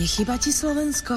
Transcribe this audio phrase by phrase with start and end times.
[0.00, 1.12] Nechýba ti Slovensko?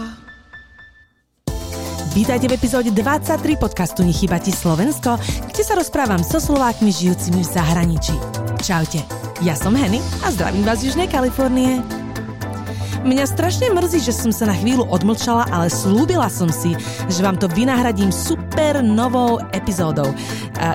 [2.12, 7.54] Vítajte v epizóde 23 podcastu Nechýba ti Slovensko, kde sa rozprávam so Slovákmi žijúcimi v
[7.56, 8.12] zahraničí.
[8.60, 9.00] Čaute,
[9.40, 11.80] ja som Henny a zdravím vás z Južnej Kalifornie.
[13.08, 16.72] Mňa strašne mrzí, že som sa na chvíľu odmlčala, ale slúbila som si,
[17.08, 20.12] že vám to vynahradím super novou epizódou.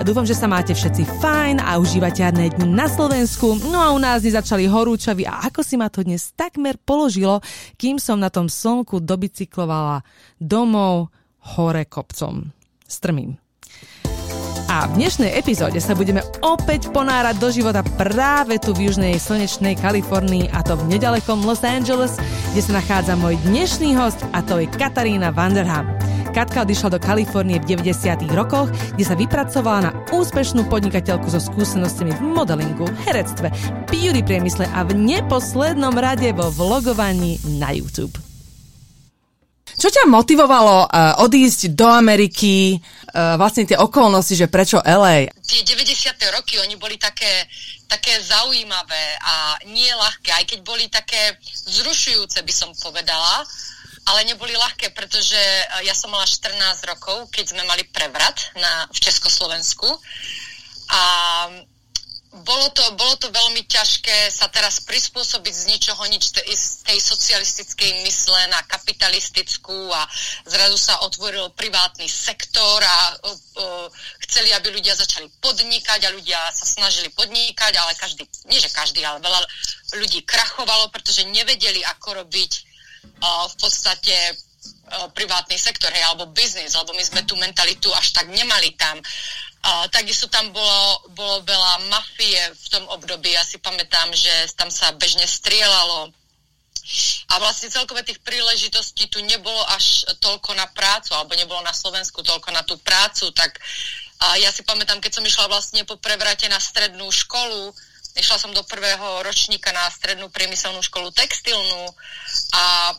[0.01, 3.61] Dúfam, že sa máte všetci fajn a užívate jarné dni na Slovensku.
[3.69, 7.45] No a u nás nezačali horúčaví a ako si ma to dnes takmer položilo,
[7.77, 10.01] kým som na tom slnku dobicyklovala
[10.41, 11.13] domov
[11.53, 12.49] hore kopcom.
[12.89, 13.37] Strmým.
[14.69, 19.73] A v dnešnej epizóde sa budeme opäť ponárať do života práve tu v južnej slnečnej
[19.77, 22.17] Kalifornii a to v nedalekom Los Angeles,
[22.53, 25.89] kde sa nachádza môj dnešný host a to je Katarína Vanderham.
[26.29, 28.29] Katka odišla do Kalifornie v 90.
[28.37, 33.49] rokoch, kde sa vypracovala na úspešnú podnikateľku so skúsenostiami v modelingu, herectve,
[33.89, 38.13] beauty priemysle a v neposlednom rade vo vlogovaní na YouTube.
[39.79, 45.31] Čo ťa motivovalo uh, odísť do Ameriky, uh, vlastne tie okolnosti, že prečo LA?
[45.47, 46.13] Tie 90.
[46.35, 47.47] roky, oni boli také,
[47.87, 53.47] také zaujímavé a nie ľahké, aj keď boli také vzrušujúce, by som povedala,
[54.09, 56.57] ale neboli ľahké, pretože uh, ja som mala 14
[56.89, 59.87] rokov, keď sme mali prevrat na, v Československu.
[60.89, 61.01] A
[62.29, 68.05] bolo to, bolo to veľmi ťažké sa teraz prispôsobiť z ničoho nič z tej socialistickej
[68.05, 70.05] mysle na kapitalistickú a
[70.45, 73.35] zrazu sa otvoril privátny sektor a o, o,
[74.29, 79.01] chceli, aby ľudia začali podnikať a ľudia sa snažili podnikať, ale každý, nie že každý,
[79.01, 79.41] ale veľa
[79.97, 82.68] ľudí krachovalo, pretože nevedeli, ako robiť
[83.23, 84.13] v podstate
[85.17, 88.97] privátny sektor, hej, alebo biznis, lebo my sme tú mentalitu až tak nemali tam.
[89.93, 93.33] Takisto tam bolo, bolo veľa mafie v tom období.
[93.33, 96.09] Ja si pamätám, že tam sa bežne strieľalo.
[97.29, 102.25] A vlastne celkové tých príležitostí tu nebolo až toľko na prácu, alebo nebolo na Slovensku
[102.25, 103.61] toľko na tú prácu, tak
[104.41, 107.69] ja si pamätám, keď som išla vlastne po prevrate na strednú školu,
[108.17, 111.93] išla som do prvého ročníka na strednú priemyselnú školu textilnú
[112.57, 112.91] a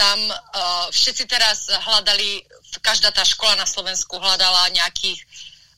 [0.00, 2.40] tam uh, všetci teraz hľadali,
[2.80, 5.20] každá tá škola na Slovensku hľadala nejakých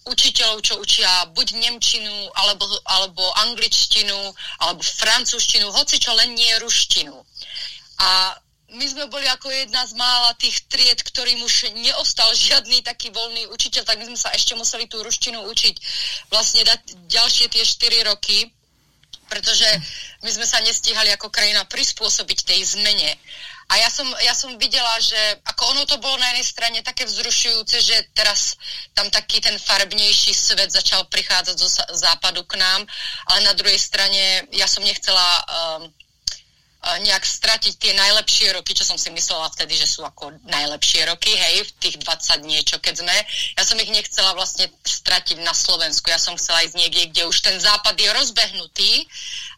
[0.06, 7.14] učiteľov, čo učia buď Nemčinu, alebo, alebo angličtinu, alebo francúzštinu, hoci čo len nie ruštinu.
[8.02, 8.34] A
[8.72, 13.46] my sme boli ako jedna z mála tých tried, ktorým už neostal žiadny taký voľný
[13.52, 15.74] učiteľ, tak my sme sa ešte museli tú ruštinu učiť
[16.32, 18.48] vlastne dať ďalšie tie 4 roky,
[19.28, 19.68] pretože
[20.24, 23.16] my sme sa nestíhali ako krajina prispôsobiť tej zmene.
[23.72, 25.16] A ja som, ja som videla, že
[25.48, 28.60] ako ono to bolo na jednej strane také vzrušujúce, že teraz
[28.92, 32.84] tam taký ten farbnejší svet začal prichádzať zo západu k nám,
[33.32, 35.88] ale na druhej strane ja som nechcela um,
[36.82, 41.30] nejak stratiť tie najlepšie roky, čo som si myslela vtedy, že sú ako najlepšie roky,
[41.30, 43.16] hej, v tých 20 niečo, keď sme.
[43.54, 46.10] Ja som ich nechcela vlastne stratiť na Slovensku.
[46.10, 49.06] Ja som chcela ísť niekde, kde už ten západ je rozbehnutý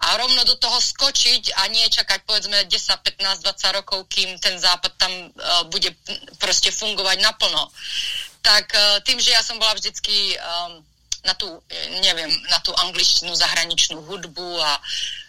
[0.05, 4.61] a rovno do toho skočiť a nie čakať povedzme 10, 15, 20 rokov, kým ten
[4.61, 5.97] západ tam uh, bude
[6.37, 7.73] proste fungovať naplno.
[8.45, 10.85] Tak uh, tým, že ja som bola vždycky um,
[11.25, 11.49] na tú,
[12.05, 14.77] neviem, na tú angličtinu, zahraničnú hudbu a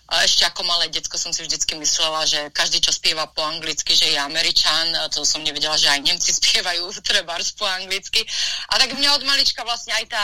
[0.06, 3.98] a ešte ako malé detsko som si vždycky myslela, že každý, čo spieva po anglicky,
[3.98, 8.22] že je Američan, a to som nevedela, že aj Nemci spievajú trebárs po anglicky.
[8.70, 10.24] A tak mňa od malička vlastne aj tá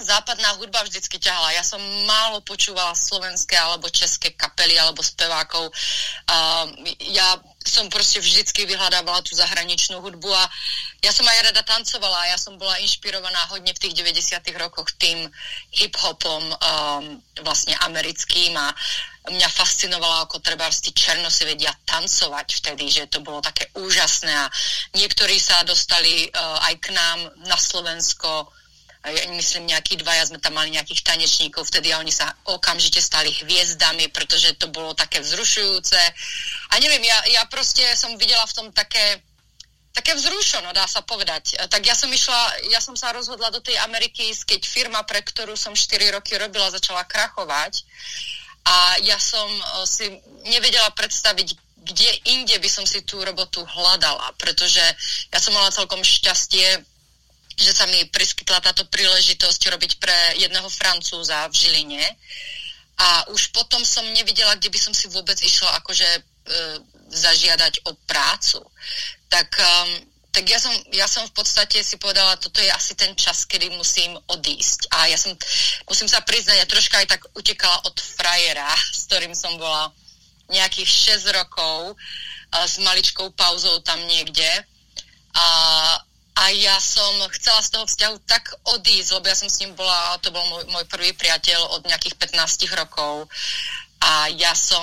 [0.00, 1.52] západná hudba vždycky ťahala.
[1.56, 5.68] Ja som málo počúvala slovenské alebo české kapely alebo spevákov.
[6.26, 6.66] Uh,
[7.12, 10.44] ja som proste vždycky vyhľadávala tú zahraničnú hudbu a
[11.02, 12.30] ja som aj rada tancovala.
[12.30, 15.26] Ja som bola inšpirovaná hodne v tých 90 rokoch tým
[15.74, 16.56] hip-hopom um,
[17.42, 18.70] vlastne americkým a
[19.30, 24.50] mňa fascinovalo, ako treba tí černosy vedia tancovať vtedy, že to bolo také úžasné a
[24.98, 28.50] niektorí sa dostali uh, aj k nám na Slovensko
[29.10, 34.06] myslím nejakí dvaja sme tam mali nejakých tanečníkov vtedy a oni sa okamžite stali hviezdami,
[34.14, 35.98] pretože to bolo také vzrušujúce.
[36.70, 39.18] A neviem, ja, ja proste som videla v tom také,
[39.90, 41.58] také vzrušono, dá sa povedať.
[41.66, 45.58] Tak ja som išla, ja som sa rozhodla do tej Ameriky keď firma, pre ktorú
[45.58, 47.82] som 4 roky robila, začala krachovať.
[48.62, 50.06] A ja som e, si
[50.46, 54.82] nevedela predstaviť, kde inde by som si tú robotu hľadala, pretože
[55.34, 56.86] ja som mala celkom šťastie,
[57.56, 62.04] že sa mi priskytla táto príležitosť robiť pre jedného Francúza v Žiline.
[63.02, 66.20] A už potom som nevidela, kde by som si vôbec išla akože e,
[67.12, 68.60] zažiadať o prácu.
[69.28, 69.90] Tak, um,
[70.32, 73.72] tak ja, som, ja som v podstate si povedala, toto je asi ten čas, kedy
[73.76, 74.92] musím odísť.
[74.92, 75.32] A ja som,
[75.88, 79.92] musím sa priznať, ja troška aj tak utekala od frajera, s ktorým som bola
[80.52, 81.96] nejakých 6 rokov
[82.52, 84.48] s maličkou pauzou tam niekde.
[85.32, 85.46] A,
[86.32, 90.16] a ja som chcela z toho vzťahu tak odísť, lebo ja som s ním bola,
[90.24, 93.28] to bol môj, môj prvý priateľ od nejakých 15 rokov.
[94.00, 94.82] A ja som,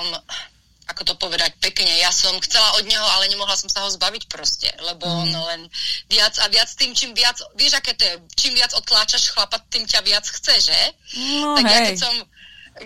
[0.86, 4.30] ako to povedať pekne, ja som chcela od neho, ale nemohla som sa ho zbaviť
[4.30, 5.18] proste, lebo mm.
[5.26, 5.62] on len
[6.06, 9.90] viac a viac tým, čím viac, vieš, aké to je, čím viac otláčaš chlapa, tým
[9.90, 10.80] ťa viac chce, že?
[11.42, 11.74] No, tak hej.
[11.74, 12.14] ja keď som,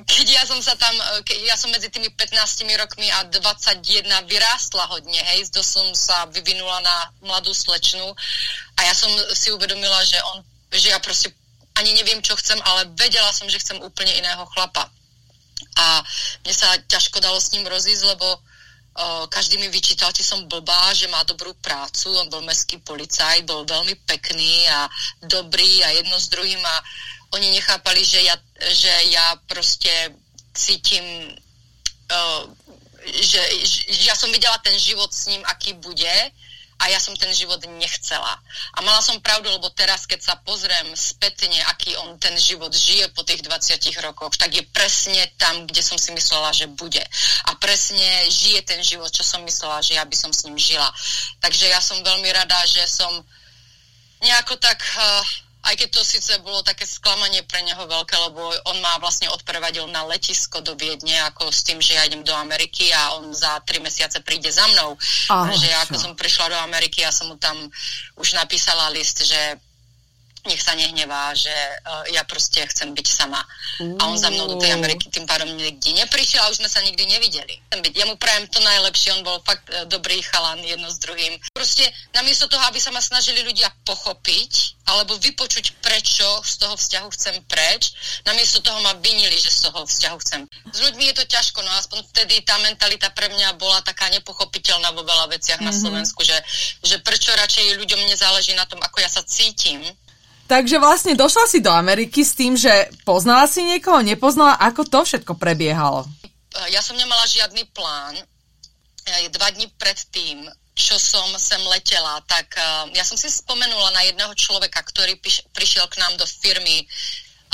[0.02, 0.90] keď ja som sa tam,
[1.22, 2.34] keď ja som medzi tými 15
[2.82, 8.02] rokmi a 21 vyrástla hodne, hej, to som sa vyvinula na mladú slečnu
[8.74, 10.42] a ja som si uvedomila, že on,
[10.74, 11.30] že ja proste
[11.78, 14.90] ani neviem, čo chcem, ale vedela som, že chcem úplne iného chlapa.
[15.74, 16.02] A
[16.46, 20.94] mne sa ťažko dalo s ním rozísť, lebo uh, každý mi vyčítal, že som blbá,
[20.94, 24.86] že má dobrú prácu, on bol mestský policajt, bol veľmi pekný a
[25.26, 26.76] dobrý a jedno s druhým a
[27.34, 28.36] oni nechápali, že ja,
[28.70, 30.14] že ja proste
[30.54, 31.02] cítim,
[32.08, 32.42] uh,
[33.04, 36.14] že, že ja som videla ten život s ním, aký bude
[36.74, 38.34] a ja som ten život nechcela.
[38.74, 43.14] A mala som pravdu, lebo teraz, keď sa pozriem spätne, aký on ten život žije
[43.14, 47.02] po tých 20 rokoch, tak je presne tam, kde som si myslela, že bude.
[47.46, 50.90] A presne žije ten život, čo som myslela, že ja by som s ním žila.
[51.38, 53.22] Takže ja som veľmi rada, že som
[54.24, 55.22] nejako tak uh,
[55.64, 59.88] aj keď to síce bolo také sklamanie pre neho veľké, lebo on má vlastne odprevadil
[59.88, 63.64] na letisko do Viedne, ako s tým, že ja idem do Ameriky a on za
[63.64, 64.92] tri mesiace príde za mnou.
[65.32, 67.56] Oh, že ja ako som prišla do Ameriky, ja som mu tam
[68.20, 69.56] už napísala list, že
[70.44, 73.40] nech sa nehnevá, že uh, ja proste chcem byť sama.
[73.80, 73.96] Uh.
[74.00, 76.84] A on za mnou do tej Ameriky tým pádom nikdy neprišiel a už sme sa
[76.84, 77.56] nikdy nevideli.
[77.96, 81.40] Ja mu prajem to najlepšie, on bol fakt uh, dobrý chalan jedno s druhým.
[81.56, 87.08] Proste namiesto toho, aby sa ma snažili ľudia pochopiť alebo vypočuť, prečo z toho vzťahu
[87.16, 87.96] chcem preč,
[88.28, 90.40] namiesto toho ma vinili, že z toho vzťahu chcem.
[90.44, 94.92] S ľuďmi je to ťažko, no aspoň vtedy tá mentalita pre mňa bola taká nepochopiteľná
[94.92, 95.72] vo veľa veciach mm-hmm.
[95.72, 95.80] na mhm.
[95.80, 96.36] Slovensku, že,
[96.84, 99.80] že prečo radšej ľuďom nezáleží na tom, ako ja sa cítim,
[100.44, 102.70] Takže vlastne došla si do Ameriky s tým, že
[103.08, 106.04] poznala si niekoho, nepoznala, ako to všetko prebiehalo?
[106.68, 108.14] Ja som nemala žiadny plán.
[109.32, 110.44] Dva dní pred tým,
[110.74, 115.46] čo som sem letela, tak uh, ja som si spomenula na jedného človeka, ktorý piš,
[115.54, 116.82] prišiel k nám do firmy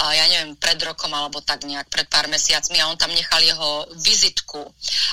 [0.01, 3.43] uh, ja neviem, pred rokom alebo tak nejak, pred pár mesiacmi a on tam nechal
[3.45, 4.63] jeho vizitku.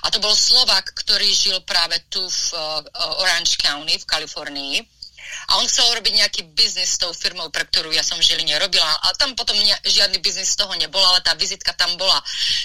[0.05, 4.96] A to bol Slovak, ktorý žil práve tu v uh, Orange County v Kalifornii
[5.47, 8.57] a on chcel robiť nejaký biznis s tou firmou, pre ktorú ja som v Žiline
[8.57, 8.89] robila.
[9.05, 12.17] A tam potom ne, žiadny biznis z toho nebol, ale tá vizitka tam bola.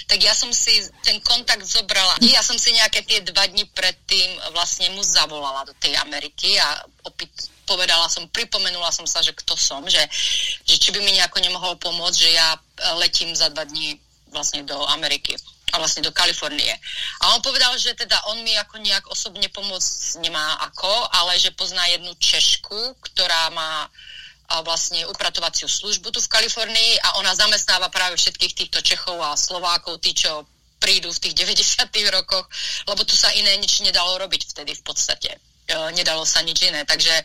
[0.09, 2.17] Tak ja som si ten kontakt zobrala.
[2.25, 6.83] Ja som si nejaké tie dva dni predtým vlastne mu zavolala do tej Ameriky a
[7.05, 7.31] opýt,
[7.63, 10.01] povedala som, pripomenula som sa, že kto som, že,
[10.67, 12.59] že či by mi nejako nemohol pomôcť, že ja
[12.99, 13.95] letím za dva dní
[14.33, 15.37] vlastne do Ameriky
[15.73, 16.69] a vlastne do Kalifornie.
[17.25, 21.57] A on povedal, že teda on mi ako nejak osobne pomôcť nemá ako, ale že
[21.57, 23.89] pozná jednu Češku, ktorá má
[24.61, 29.97] vlastne upratovaciu službu tu v Kalifornii a ona zamestnáva práve všetkých týchto Čechov a Slovákov,
[29.97, 30.45] tí, čo
[30.77, 31.89] prídu v tých 90.
[32.13, 32.45] rokoch,
[32.85, 35.31] lebo tu sa iné nič nedalo robiť vtedy v podstate.
[35.65, 37.15] E, nedalo sa nič iné, takže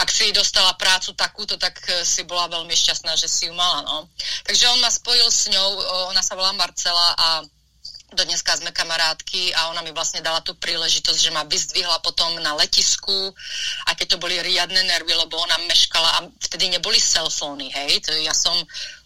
[0.00, 3.84] ak si dostala prácu takúto, tak e, si bola veľmi šťastná, že si ju mala.
[3.84, 4.08] No.
[4.48, 5.68] Takže on ma spojil s ňou,
[6.08, 7.28] ona sa volá Marcela a
[8.16, 12.40] do dneska sme kamarátky a ona mi vlastne dala tú príležitosť, že ma vyzdvihla potom
[12.40, 13.12] na letisku.
[13.86, 16.18] A keď to boli riadne nervy, lebo ona meškala a
[16.48, 18.56] vtedy neboli cellfóny, hej, to ja som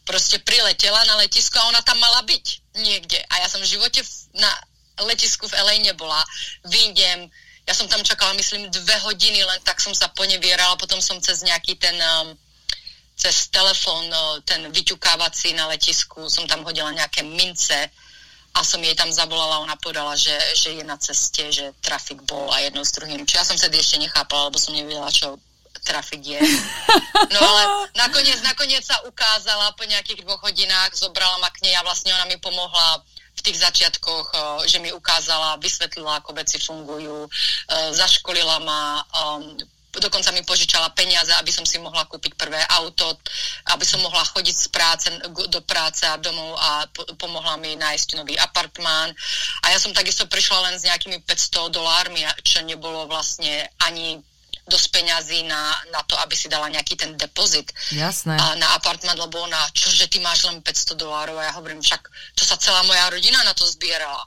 [0.07, 2.47] proste priletela na letisku a ona tam mala byť
[2.79, 3.19] niekde.
[3.35, 4.00] A ja som v živote
[4.38, 4.50] na
[5.05, 6.23] letisku v LA nebola,
[6.71, 7.26] vyjdem,
[7.67, 11.43] ja som tam čakala, myslím, dve hodiny, len tak som sa ponevierala, potom som cez
[11.47, 12.35] nejaký ten um,
[13.21, 17.93] cez telefón, uh, ten vyťukávací na letisku, som tam hodila nejaké mince,
[18.50, 22.50] a som jej tam zavolala, ona povedala, že, že je na ceste, že trafik bol
[22.50, 23.23] a jedno s druhým.
[23.23, 25.38] Čo ja som vtedy ešte nechápala, lebo som nevedela, čo
[25.87, 26.40] trafik je.
[27.30, 27.62] No ale
[27.97, 32.26] nakoniec, nakoniec sa ukázala po nejakých dvoch hodinách, zobrala ma k nej a vlastne ona
[32.28, 33.00] mi pomohla
[33.38, 34.35] v tých začiatkoch,
[34.69, 37.25] že mi ukázala, vysvetlila, ako veci fungujú,
[37.97, 39.57] zaškolila ma, um,
[39.99, 43.19] dokonca mi požičala peniaze, aby som si mohla kúpiť prvé auto,
[43.75, 45.07] aby som mohla chodiť z práce
[45.51, 49.11] do práce a domov a po, pomohla mi nájsť nový apartmán.
[49.67, 54.23] A ja som takisto prišla len s nejakými 500 dolármi, čo nebolo vlastne ani
[54.71, 58.39] dosť peňazí na, na to, aby si dala nejaký ten depozit Jasné.
[58.39, 62.07] A na apartmán, lebo ona, čože ty máš len 500 dolárov a ja hovorím, však
[62.39, 64.23] to sa celá moja rodina na to zbierala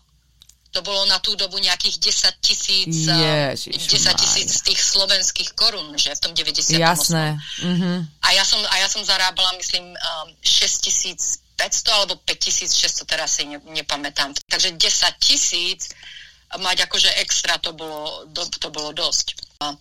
[0.73, 6.17] to bolo na tú dobu nejakých 10 tisíc 10 tisíc z tých slovenských korún, že
[6.17, 6.81] v tom 90.
[6.81, 7.37] Jasné.
[7.61, 7.97] Mm-hmm.
[8.25, 13.37] A, ja som, a ja som zarábala, myslím, um, 6 tisíc 500 alebo 5600, teraz
[13.37, 14.33] si ne, nepamätám.
[14.49, 15.93] Takže 10 tisíc
[16.57, 19.37] mať akože extra, to bolo, to bolo dosť.
[19.61, 19.77] A,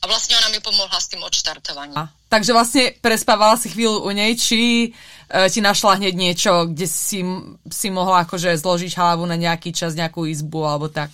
[0.00, 1.96] a vlastne ona mi pomohla s tým odštartovaním.
[1.96, 6.88] A, takže vlastne prespávala si chvíľu u nej, či e, ti našla hneď niečo, kde
[6.88, 7.20] si,
[7.68, 11.12] si mohla akože zložiť hlavu na nejaký čas, nejakú izbu alebo tak?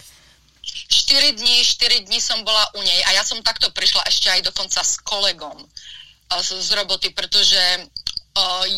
[0.63, 4.47] 4 dní, 4 dní som bola u nej a ja som takto prišla ešte aj
[4.47, 5.67] dokonca s kolegom e,
[6.39, 7.59] z, roboty, pretože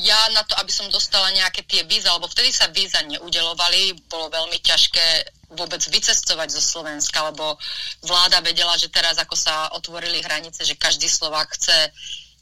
[0.00, 4.32] ja na to, aby som dostala nejaké tie víza, lebo vtedy sa víza neudelovali, bolo
[4.32, 7.58] veľmi ťažké vôbec vycestovať zo Slovenska, lebo
[8.06, 11.90] vláda vedela, že teraz ako sa otvorili hranice, že každý Slovák chce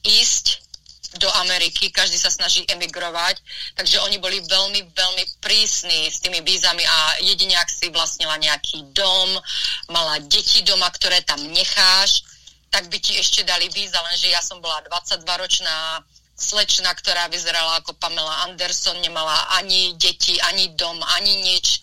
[0.05, 0.69] ísť
[1.17, 3.41] do Ameriky, každý sa snaží emigrovať,
[3.81, 8.93] takže oni boli veľmi, veľmi prísni s tými vízami a jedine ak si vlastnila nejaký
[8.93, 9.41] dom,
[9.89, 12.29] mala deti doma, ktoré tam necháš,
[12.69, 16.05] tak by ti ešte dali víza, lenže ja som bola 22 ročná
[16.39, 21.83] slečna, ktorá vyzerala ako Pamela Anderson, nemala ani deti, ani dom, ani nič.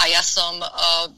[0.00, 1.10] A ja som uh,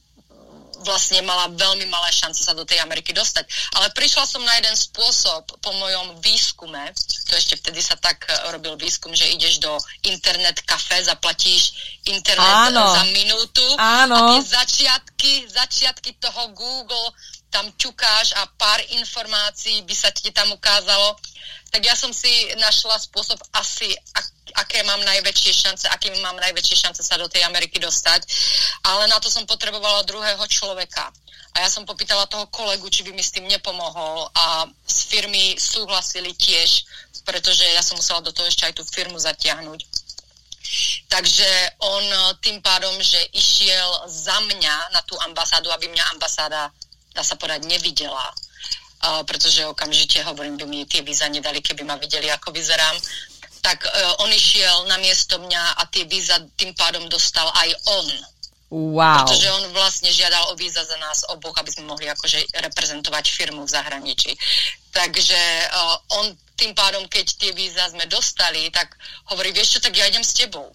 [0.83, 3.49] vlastne mala veľmi malé šance sa do tej Ameriky dostať.
[3.79, 6.93] Ale prišla som na jeden spôsob po mojom výskume,
[7.27, 9.73] to ešte vtedy sa tak uh, robil výskum, že ideš do
[10.07, 11.73] internet kafe, zaplatíš
[12.07, 12.93] internet Áno.
[12.93, 14.15] za minútu Áno.
[14.15, 17.09] a tie začiatky, začiatky toho Google
[17.53, 21.21] tam ťukáš a pár informácií by sa ti tam ukázalo
[21.73, 22.29] tak ja som si
[22.61, 24.27] našla spôsob asi, ak,
[24.61, 28.29] aké mám najväčšie šance, akým mám najväčšie šance sa do tej Ameriky dostať.
[28.85, 31.09] Ale na to som potrebovala druhého človeka.
[31.57, 35.57] A ja som popýtala toho kolegu, či by mi s tým nepomohol a z firmy
[35.57, 36.85] súhlasili tiež,
[37.25, 39.81] pretože ja som musela do toho ešte aj tú firmu zatiahnuť.
[41.09, 41.49] Takže
[41.81, 42.05] on
[42.45, 46.69] tým pádom, že išiel za mňa na tú ambasádu, aby mňa ambasáda,
[47.17, 48.29] dá sa povedať, nevidela,
[49.03, 52.97] uh, pretože okamžite hovorím, by mi tie víza nedali, keby ma videli, ako vyzerám,
[53.63, 58.07] tak uh, on išiel na miesto mňa a tie víza tým pádom dostal aj on.
[58.73, 59.29] Wow.
[59.29, 63.69] Pretože on vlastne žiadal o víza za nás oboch, aby sme mohli akože reprezentovať firmu
[63.69, 64.33] v zahraničí.
[64.97, 68.97] Takže uh, on tým pádom, keď tie víza sme dostali, tak
[69.29, 70.73] hovorí, vieš čo, tak ja idem s tebou.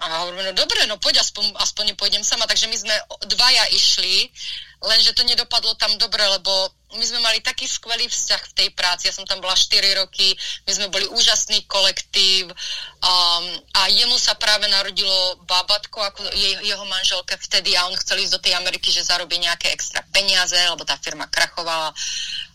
[0.00, 2.48] A hovorím, no dobre, no poď, aspoň, aspoň pôjdem sama.
[2.48, 2.94] Takže my sme
[3.28, 4.32] dvaja išli
[4.80, 9.06] lenže to nedopadlo tam dobre, lebo my sme mali taký skvelý vzťah v tej práci,
[9.06, 10.32] ja som tam bola 4 roky,
[10.64, 13.44] my sme boli úžasný kolektív um,
[13.76, 18.40] a jemu sa práve narodilo bábatko ako je, jeho manželke vtedy a on chcel ísť
[18.40, 21.92] do tej Ameriky, že zarobí nejaké extra peniaze, lebo tá firma krachovala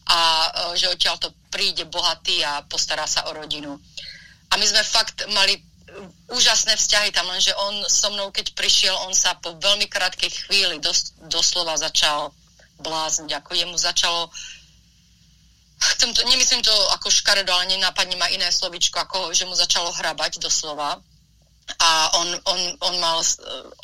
[0.10, 3.78] a uh, že odtiaľ to príde bohatý a postará sa o rodinu.
[4.50, 5.62] A my sme fakt mali
[6.32, 10.80] úžasné vzťahy tam, lenže on so mnou, keď prišiel, on sa po veľmi krátkej chvíli
[10.80, 12.32] dos, doslova začal
[12.80, 14.30] blázniť, ako jemu začalo
[15.76, 19.92] chcem to, nemyslím to ako škaredo, ale nenápadne ma iné slovičko, ako že mu začalo
[19.92, 21.00] hrabať doslova
[21.66, 23.20] a on, on, on, mal,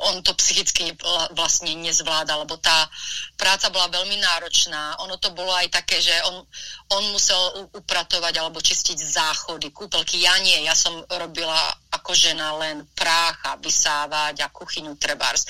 [0.05, 0.93] on to psychicky
[1.33, 2.85] vlastne nezvláda, lebo tá
[3.33, 5.01] práca bola veľmi náročná.
[5.01, 6.45] Ono to bolo aj také, že on,
[6.93, 10.21] on musel upratovať alebo čistiť záchody, kúpelky.
[10.21, 15.43] Ja nie, ja som robila ako žena len prách a vysávať a kuchyňu trebárs.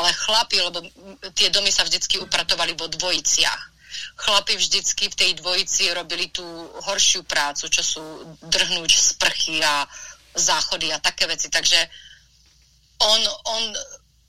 [0.00, 0.80] Ale chlapi, lebo
[1.36, 3.76] tie domy sa vždycky upratovali vo dvojiciach
[4.14, 6.42] chlapi vždycky v tej dvojici robili tú
[6.86, 8.02] horšiu prácu, čo sú
[8.42, 9.86] drhnúť sprchy a
[10.34, 11.48] záchody a také veci.
[11.48, 11.78] Takže
[12.98, 13.62] on, on,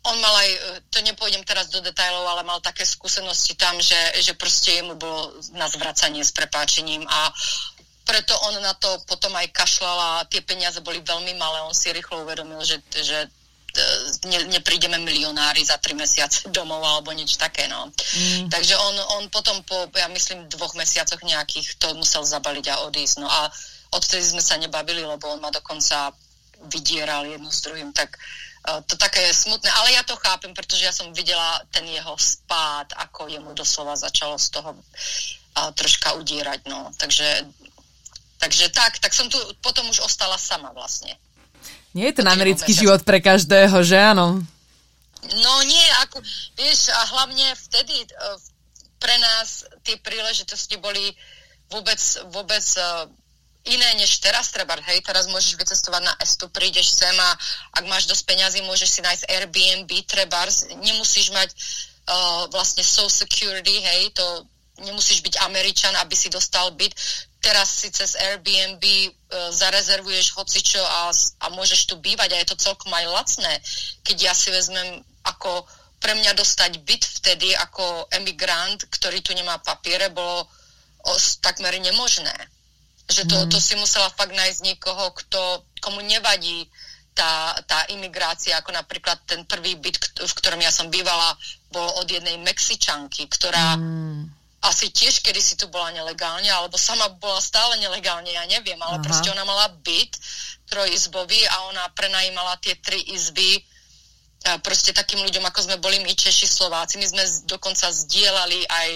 [0.05, 0.49] on mal aj,
[0.93, 5.33] to nepôjdem teraz do detajlov, ale mal také skúsenosti tam, že, že proste jemu bolo
[5.57, 7.33] na zvracanie s prepáčením a
[8.05, 11.65] preto on na to potom aj kašľal a tie peniaze boli veľmi malé.
[11.65, 13.29] On si rýchlo uvedomil, že, že e,
[14.29, 17.89] ne, neprídeme milionári za tri mesiace domov alebo nič také, no.
[17.89, 18.53] Mm.
[18.53, 23.25] Takže on, on potom po, ja myslím, dvoch mesiacoch nejakých to musel zabaliť a odísť,
[23.25, 23.49] no a
[23.95, 26.11] odtedy sme sa nebavili, lebo on ma dokonca
[26.67, 30.83] vydieral jednu s druhým, tak uh, to také je smutné, ale ja to chápem, pretože
[30.85, 36.67] ja som videla ten jeho spád, ako jemu doslova začalo z toho uh, troška udierať,
[36.67, 37.47] no, takže
[38.35, 41.15] takže tak, tak som tu potom už ostala sama vlastne.
[41.95, 44.43] Nie je ten americký život pre každého, že áno?
[45.25, 46.21] No nie, ako,
[46.59, 48.37] vieš, a hlavne vtedy uh,
[48.99, 51.15] pre nás tie príležitosti boli
[51.71, 51.97] vôbec,
[52.29, 52.61] vôbec
[53.65, 57.29] iné než teraz treba, hej, teraz môžeš vycestovať na Estu, prídeš sem a
[57.73, 60.45] ak máš dosť peňazí, môžeš si nájsť Airbnb, treba,
[60.85, 64.25] nemusíš mať uh, vlastne Social Security, hej, to
[64.85, 66.93] nemusíš byť Američan, aby si dostal byt.
[67.41, 71.09] Teraz si cez Airbnb uh, zarezervuješ hocičo a,
[71.41, 73.53] a môžeš tu bývať a je to celkom aj lacné.
[74.05, 75.65] Keď ja si vezmem ako
[75.97, 80.45] pre mňa dostať byt vtedy ako emigrant, ktorý tu nemá papiere, bolo
[81.01, 82.33] os, takmer nemožné.
[83.05, 83.49] Že to, mm.
[83.53, 86.65] to si musela fakt nájsť niekoho, kto, komu nevadí
[87.13, 91.37] tá, tá imigrácia, ako napríklad ten prvý byt, v ktorom ja som bývala,
[91.71, 94.21] bol od jednej Mexičanky, ktorá mm.
[94.67, 99.05] asi tiež kedysi tu bola nelegálne, alebo sama bola stále nelegálne, ja neviem, ale Aha.
[99.05, 100.17] proste ona mala byt
[100.65, 103.61] trojizbový a ona prenajímala tie tri izby
[104.61, 107.01] proste takým ľuďom, ako sme boli my Češi, Slováci.
[107.01, 108.89] My sme dokonca zdieľali aj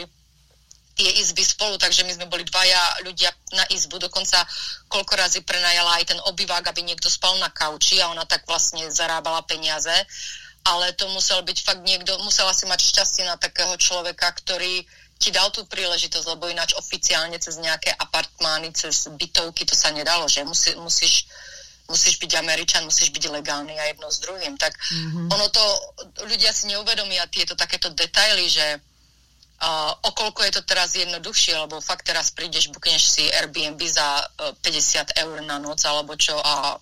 [1.00, 4.44] tie izby spolu, takže my sme boli dvaja ľudia na izbu, dokonca
[4.91, 8.84] koľko razy prenajala aj ten obyvák, aby niekto spal na kauči a ona tak vlastne
[8.91, 9.96] zarábala peniaze,
[10.68, 14.84] ale to musel byť fakt niekto, musela si mať šťastie na takého človeka, ktorý
[15.15, 20.27] ti dal tú príležitosť, lebo ináč oficiálne cez nejaké apartmány, cez bytovky to sa nedalo,
[20.27, 21.32] že Musí, musíš
[21.89, 24.62] musíš byť Američan, musíš byť legálny a jedno s druhým.
[24.62, 25.25] Tak mm-hmm.
[25.34, 25.63] ono to,
[26.22, 28.77] ľudia si neuvedomia tieto takéto detaily, že
[29.60, 34.56] Uh, okolko je to teraz jednoduchšie, lebo fakt teraz prídeš, bukneš si Airbnb za uh,
[34.63, 36.80] 50 eur na noc alebo čo a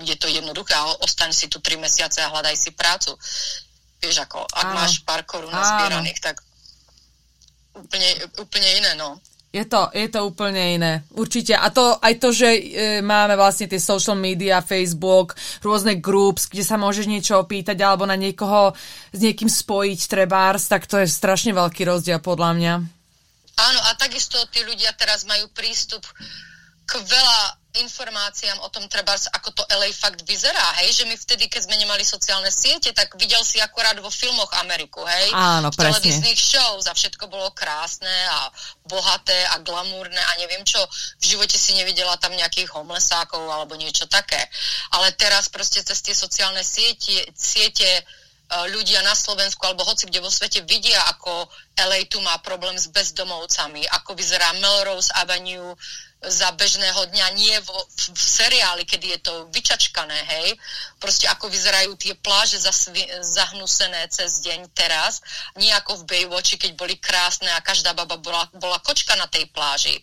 [0.00, 3.16] je to jednoduché a ostaň si tu 3 mesiace a hľadaj si prácu.
[4.00, 4.76] Vieš ako, ak Áno.
[4.76, 6.40] máš pár korún nazbieraných, tak
[7.76, 8.08] úplne,
[8.40, 9.20] úplne iné, no.
[9.50, 11.58] Je to, je to úplne iné, určite.
[11.58, 12.62] A to aj to, že e,
[13.02, 18.14] máme vlastne tie social media, Facebook, rôzne groups, kde sa môžeš niečo opýtať alebo na
[18.14, 18.70] niekoho
[19.10, 22.74] s niekým spojiť trebárs, tak to je strašne veľký rozdiel podľa mňa.
[23.58, 26.06] Áno, a takisto tí ľudia teraz majú prístup
[26.86, 31.46] k veľa informáciám o tom treba, ako to LA fakt vyzerá, hej, že my vtedy,
[31.46, 36.02] keď sme nemali sociálne siete, tak videl si akorát vo filmoch Ameriku, hej, Áno, presne.
[36.02, 38.50] televíznych show, za všetko bolo krásne a
[38.90, 40.82] bohaté a glamúrne a neviem čo,
[41.22, 44.40] v živote si nevidela tam nejakých homelessákov alebo niečo také,
[44.90, 47.86] ale teraz proste cez tie sociálne siete, siete
[48.50, 51.46] ľudia na Slovensku alebo hoci kde vo svete vidia, ako
[51.78, 55.78] LA tu má problém s bezdomovcami, ako vyzerá Melrose Avenue,
[56.20, 60.52] za bežného dňa, nie vo, v, v seriáli, kedy je to vyčačkané, hej.
[61.00, 65.24] Proste ako vyzerajú tie pláže zasvi, zahnusené cez deň teraz,
[65.56, 69.48] nie ako v Baywatchi, keď boli krásne a každá baba bola, bola kočka na tej
[69.48, 69.96] pláži.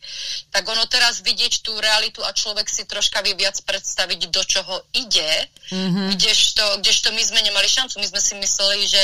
[0.50, 4.76] Tak ono teraz vidieť tú realitu a človek si troška vie viac predstaviť, do čoho
[4.98, 5.32] ide,
[5.70, 6.18] mm-hmm.
[6.18, 8.02] kdežto, kdežto my sme nemali šancu.
[8.02, 9.04] My sme si mysleli, že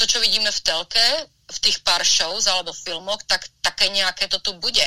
[0.00, 1.06] to, čo vidíme v telke,
[1.48, 4.84] v tých pár shows alebo filmoch, tak také nejaké to tu bude.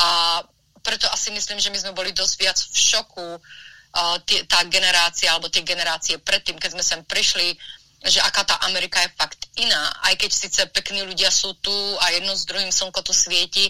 [0.00, 0.40] A
[0.80, 5.32] preto asi myslím, že my sme boli dosť viac v šoku uh, tie, tá generácia,
[5.32, 7.56] alebo tie generácie predtým, keď sme sem prišli,
[8.00, 9.92] že aká tá Amerika je fakt iná.
[10.00, 13.68] Aj keď síce pekní ľudia sú tu a jedno s druhým slnko tu svieti,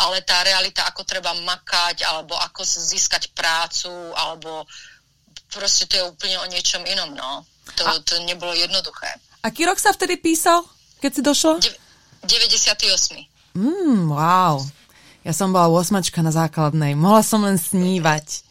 [0.00, 4.64] ale tá realita, ako treba makať, alebo ako získať prácu, alebo
[5.52, 7.44] proste to je úplne o niečom inom, no.
[7.76, 8.00] To, a...
[8.04, 9.08] to nebolo jednoduché.
[9.44, 10.64] Aký rok sa vtedy písal,
[11.00, 11.54] keď si došla?
[11.60, 11.78] De-
[12.26, 13.56] 98.
[13.56, 14.60] Mm, wow.
[15.26, 16.94] Ja som bola 8 na základnej.
[16.94, 18.46] Mohla som len snívať.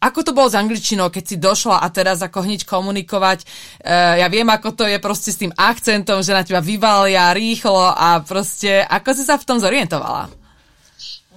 [0.00, 3.44] Ako to bolo s angličtinou, keď si došla a teraz ako hneď komunikovať?
[3.80, 7.88] Uh, ja viem, ako to je proste s tým akcentom, že na teba vyvalia rýchlo
[7.88, 10.39] a proste, ako si sa v tom zorientovala?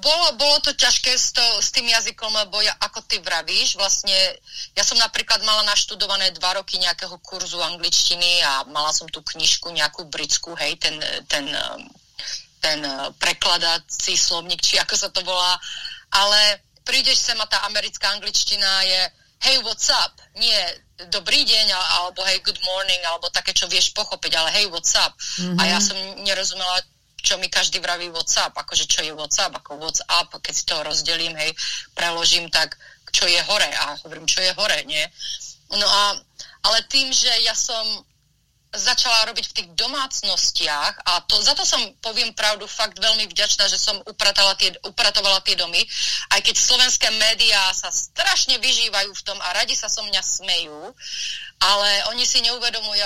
[0.04, 4.14] Bolo, bolo to ťažké s, to, s tým jazykom, lebo ja, ako ty vravíš, vlastne
[4.76, 9.72] ja som napríklad mala naštudované dva roky nejakého kurzu angličtiny a mala som tú knižku
[9.72, 11.00] nejakú britskú, hej, ten,
[11.32, 11.48] ten,
[12.60, 12.80] ten
[13.18, 15.56] prekladací slovník, či ako sa to volá,
[16.12, 19.02] ale prídeš sem a tá americká angličtina je
[19.44, 20.16] hey, what's up?
[20.40, 20.56] Nie
[21.12, 25.12] dobrý deň, alebo hey, good morning, alebo také, čo vieš pochopiť, ale hey, what's up?
[25.20, 25.60] Mm-hmm.
[25.60, 25.84] A ja mhm.
[25.84, 26.80] som nerozumela,
[27.24, 31.34] čo mi každý vraví WhatsApp, akože čo je WhatsApp, ako WhatsApp, keď si to rozdelím,
[31.40, 31.56] hej,
[31.96, 32.76] preložím, tak
[33.16, 35.08] čo je hore a hovorím, čo je hore, nie?
[35.72, 36.20] No a,
[36.68, 38.04] ale tým, že ja som
[38.74, 43.70] začala robiť v tých domácnostiach a to, za to som, poviem pravdu, fakt veľmi vďačná,
[43.70, 45.78] že som upratala tie, upratovala tie domy,
[46.34, 50.90] aj keď slovenské médiá sa strašne vyžívajú v tom a radi sa so mňa smejú,
[51.62, 53.02] ale oni si neuvedomujú,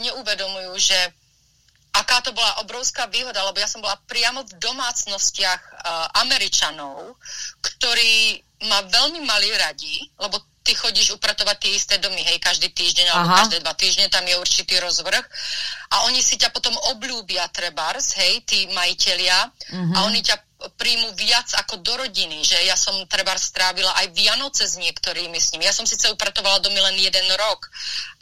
[0.00, 0.96] neuvedomujú že
[1.92, 7.20] aká to bola obrovská výhoda, lebo ja som bola priamo v domácnostiach uh, Američanov,
[7.60, 13.06] ktorí ma veľmi mali radi, lebo ty chodíš upratovať tie isté domy, hej, každý týždeň
[13.10, 13.38] alebo Aha.
[13.44, 15.24] každé dva týždne, tam je určitý rozvrh
[15.90, 19.94] a oni si ťa potom obľúbia trebárs, hej, tí majiteľia uh-huh.
[19.94, 20.06] a mhm.
[20.06, 20.36] oni ťa
[20.76, 25.52] príjmu viac ako do rodiny, že ja som treba strávila aj Vianoce s niektorými s
[25.52, 25.66] nimi.
[25.66, 27.70] Ja som síce upratovala domy len jeden rok,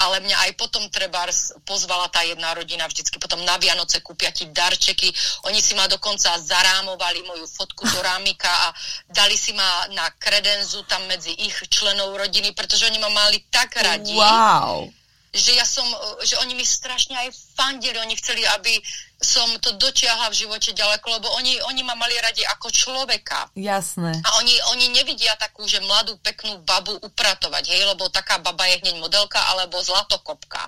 [0.00, 1.29] ale mňa aj potom treba
[1.68, 5.12] pozvala tá jedna rodina vždycky potom na Vianoce kúpia ti darčeky.
[5.48, 8.66] Oni si ma dokonca zarámovali moju fotku do rámika a
[9.11, 13.76] dali si ma na kredenzu tam medzi ich členov rodiny, pretože oni ma mali tak
[13.81, 14.16] radi.
[14.16, 15.00] Wow
[15.31, 15.87] že ja som,
[16.26, 18.83] že oni mi strašne aj fandili, oni chceli, aby
[19.20, 23.52] som to dotiahla v živote ďaleko, lebo oni, oni ma mali radi ako človeka.
[23.52, 24.16] Jasné.
[24.16, 28.80] A oni, oni nevidia takú, že mladú, peknú babu upratovať, hej, lebo taká baba je
[28.80, 30.64] hneď modelka alebo zlatokopka.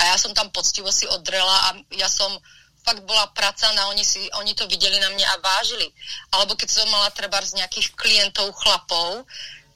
[0.00, 2.32] A ja som tam poctivo si odrela a ja som
[2.82, 5.86] fakt bola práca na oni, si, oni to videli na mňa a vážili.
[6.32, 9.28] Alebo keď som mala treba z nejakých klientov, chlapov,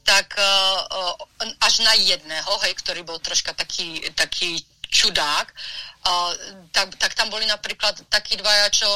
[0.07, 1.12] tak uh,
[1.59, 4.62] až na jedného, hej, ktorý bol troška taký, taký
[4.96, 5.46] čudák,
[6.09, 6.32] uh,
[6.72, 8.88] tak, tak tam boli napríklad takí dvaja, čo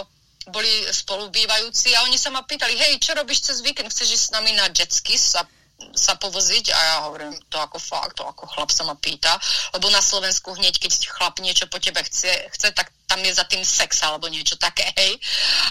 [0.48, 4.34] boli spolubývajúci a oni sa ma pýtali, hej, čo robíš cez víkend, chceš ísť s
[4.34, 5.44] nami na jetski sa,
[5.92, 6.72] sa povoziť?
[6.72, 9.36] A ja hovorím, to ako fakt, to ako chlap sa ma pýta,
[9.76, 13.44] lebo na Slovensku hneď, keď chlap niečo po tebe chce, chce tak tam je za
[13.44, 15.20] tým sex alebo niečo také, hej.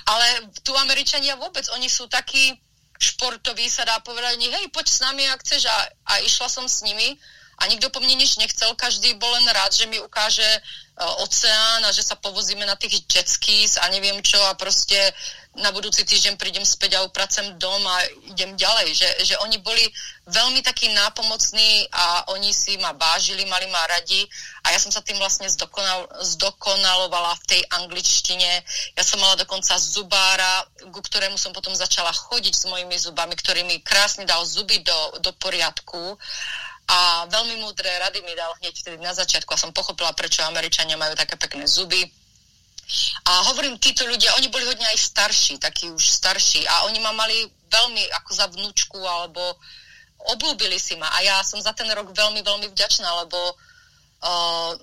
[0.06, 2.54] Ale tu Američania vôbec, oni sú takí,
[3.00, 5.66] športový sa dá povedať, hej, poď s nami, ak chceš.
[5.66, 7.16] A, a išla som s nimi
[7.60, 11.84] a nikto po mne nič nechcel, každý bol len rád, že mi ukáže uh, oceán
[11.84, 14.96] a že sa povozíme na tých jet skis a neviem čo a proste
[15.60, 17.98] na budúci týždeň prídem späť a upracem dom a
[18.32, 18.96] idem ďalej.
[18.96, 19.82] Že, že oni boli
[20.30, 24.24] veľmi takí nápomocní a oni si ma vážili, mali ma radi
[24.64, 28.62] a ja som sa tým vlastne zdokonal, zdokonalovala v tej angličtine.
[28.94, 33.66] Ja som mala dokonca zubára, ku ktorému som potom začala chodiť s mojimi zubami, ktorý
[33.66, 36.16] mi krásne dal zuby do, do poriadku
[36.90, 40.98] a veľmi múdre rady mi dal hneď vtedy na začiatku a som pochopila, prečo Američania
[40.98, 42.02] majú také pekné zuby.
[43.30, 46.66] A hovorím, títo ľudia, oni boli hodne aj starší, takí už starší.
[46.66, 49.42] A oni ma mali veľmi ako za vnúčku alebo
[50.34, 51.06] obľúbili si ma.
[51.14, 54.74] A ja som za ten rok veľmi, veľmi vďačná, lebo uh,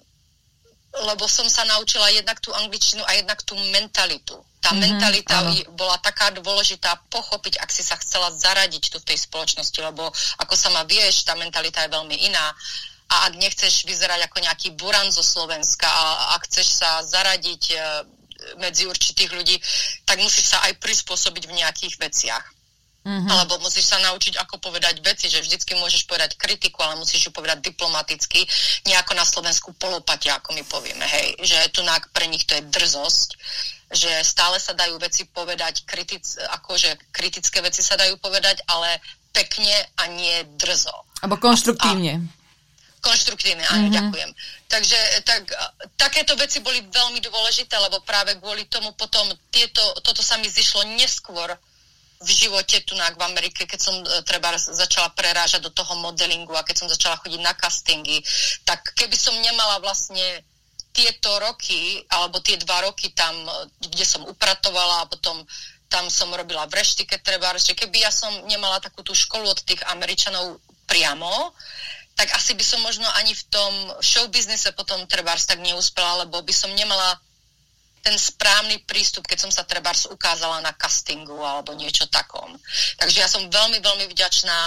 [1.04, 4.37] lebo som sa naučila jednak tú angličtinu a jednak tú mentalitu.
[4.64, 5.52] Tá mm-hmm, mentalita áno.
[5.76, 10.09] bola taká dôležitá pochopiť, ak si sa chcela zaradiť tu v tej spoločnosti, lebo
[10.40, 12.50] ako sa ma vieš, tá mentalita je veľmi iná
[13.06, 17.76] a ak nechceš vyzerať ako nejaký buran zo Slovenska a ak chceš sa zaradiť e,
[18.59, 19.56] medzi určitých ľudí,
[20.02, 22.56] tak musíš sa aj prispôsobiť v nejakých veciach.
[23.07, 23.31] Mm-hmm.
[23.31, 27.31] Alebo musíš sa naučiť, ako povedať veci, že vždycky môžeš povedať kritiku, ale musíš ju
[27.31, 28.42] povedať diplomaticky,
[28.83, 33.29] nejako na Slovensku polopate, ako my povieme, hej, že tu pre nich to je drzosť,
[33.95, 38.99] že stále sa dajú veci povedať, kritic, akože kritické veci sa dajú povedať, ale
[39.31, 41.07] pekne a nie drzo.
[41.23, 42.27] Abo konštruktívne.
[42.27, 42.35] A,
[43.07, 43.99] Konštruktívne, áno, mm-hmm.
[44.03, 44.31] ďakujem.
[44.66, 45.47] Takže tak,
[45.95, 50.99] takéto veci boli veľmi dôležité, lebo práve kvôli tomu potom tieto, toto sa mi zišlo
[50.99, 51.55] neskôr
[52.20, 56.64] v živote tu v Amerike, keď som e, treba začala prerážať do toho modelingu a
[56.64, 58.24] keď som začala chodiť na castingy,
[58.64, 60.44] tak keby som nemala vlastne
[60.96, 65.44] tieto roky, alebo tie dva roky tam, e, kde som upratovala a potom
[65.87, 69.61] tam som robila v reštike treba, že keby ja som nemala takú tú školu od
[69.62, 71.55] tých Američanov priamo,
[72.16, 76.55] tak asi by som možno ani v tom showbiznise potom trebárs tak neúspela, lebo by
[76.55, 77.20] som nemala
[78.07, 82.55] ten správny prístup, keď som sa trebárs ukázala na castingu alebo niečo takom.
[83.03, 84.59] Takže ja som veľmi, veľmi vďačná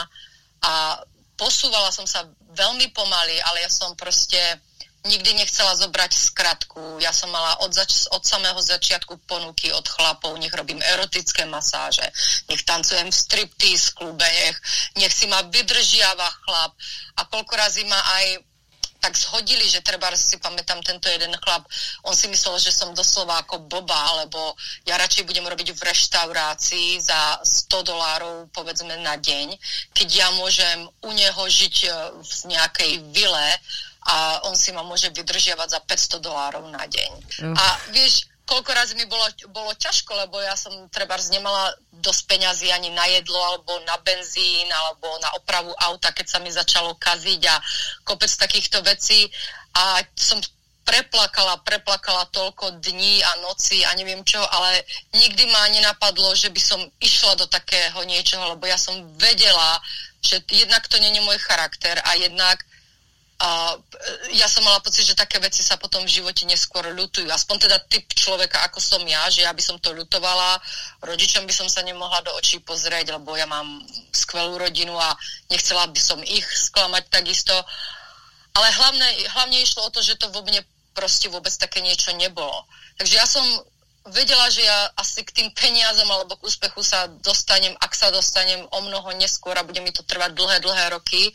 [0.67, 0.99] a
[1.39, 4.60] posúvala som sa veľmi pomaly, ale ja som proste
[5.08, 6.99] nikdy nechcela zobrať skratku.
[6.99, 12.04] Ja som mala od, zač- od samého začiatku ponuky od chlapov, nech robím erotické masáže,
[12.52, 14.60] nech tancujem v striptease klube, nech,
[14.99, 16.75] nech si ma vydržiava chlap.
[17.15, 18.43] A koľko razy ma aj
[18.99, 21.63] tak zhodili, že treba si pamätám tento jeden chlap,
[22.03, 26.99] on si myslel, že som doslova ako boba, alebo ja radšej budem robiť v reštaurácii
[26.99, 29.55] za 100 dolárov povedzme na deň,
[29.95, 33.47] keď ja môžem u neho žiť e, v nejakej vile
[34.09, 37.12] a on si ma môže vydržiavať za 500 dolárov na deň.
[37.43, 37.55] Uh.
[37.55, 41.69] A vieš, koľko razy mi bolo, bolo ťažko, lebo ja som treba nemala
[42.01, 46.49] dosť peňazí ani na jedlo, alebo na benzín, alebo na opravu auta, keď sa mi
[46.49, 47.55] začalo kaziť a
[48.01, 49.29] kopec takýchto vecí.
[49.77, 50.41] A som
[50.81, 54.81] preplakala, preplakala toľko dní a noci a neviem čo, ale
[55.13, 59.77] nikdy ma nenapadlo, že by som išla do takého niečoho, lebo ja som vedela,
[60.25, 62.65] že jednak to není môj charakter a jednak
[63.39, 67.32] a e, ja som mala pocit, že také veci sa potom v živote neskôr ľutujú.
[67.32, 70.60] Aspoň teda typ človeka, ako som ja, že ja by som to ľutovala,
[70.99, 73.80] rodičom by som sa nemohla do očí pozrieť, lebo ja mám
[74.12, 75.15] skvelú rodinu a
[75.47, 77.56] nechcela by som ich sklamať takisto.
[78.60, 80.60] Ale hlavne, hlavne išlo o to, že to vo mne
[80.91, 82.67] proste vôbec také niečo nebolo.
[82.99, 83.45] Takže ja som
[84.07, 88.63] vedela, že ja asi k tým peniazom alebo k úspechu sa dostanem, ak sa dostanem
[88.71, 91.33] o mnoho neskôr a bude mi to trvať dlhé, dlhé roky,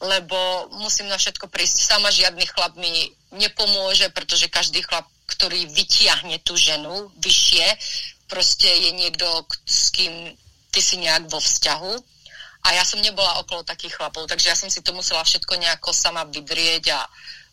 [0.00, 1.84] lebo musím na všetko prísť.
[1.84, 7.66] Sama žiadny chlap mi nepomôže, pretože každý chlap, ktorý vytiahne tú ženu vyššie,
[8.28, 9.26] proste je niekto,
[9.68, 10.32] s kým
[10.72, 11.92] ty si nejak vo vzťahu.
[12.68, 15.94] A ja som nebola okolo takých chlapov, takže ja som si to musela všetko nejako
[15.94, 17.00] sama vydrieť a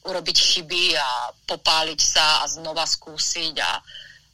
[0.05, 3.71] urobiť chyby a popáliť sa a znova skúsiť a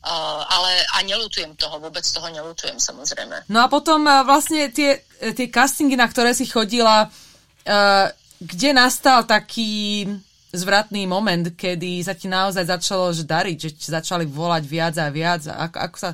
[0.01, 3.45] Uh, ale a nelutujem toho, vôbec toho nelutujem samozrejme.
[3.53, 8.07] No a potom uh, vlastne tie, tie castingy, na ktoré si chodila, uh,
[8.41, 10.09] kde nastal taký
[10.51, 15.45] zvratný moment, kedy sa ti naozaj začalo dariť, že ti začali volať viac a viac.
[15.47, 16.09] A ako, ako, sa,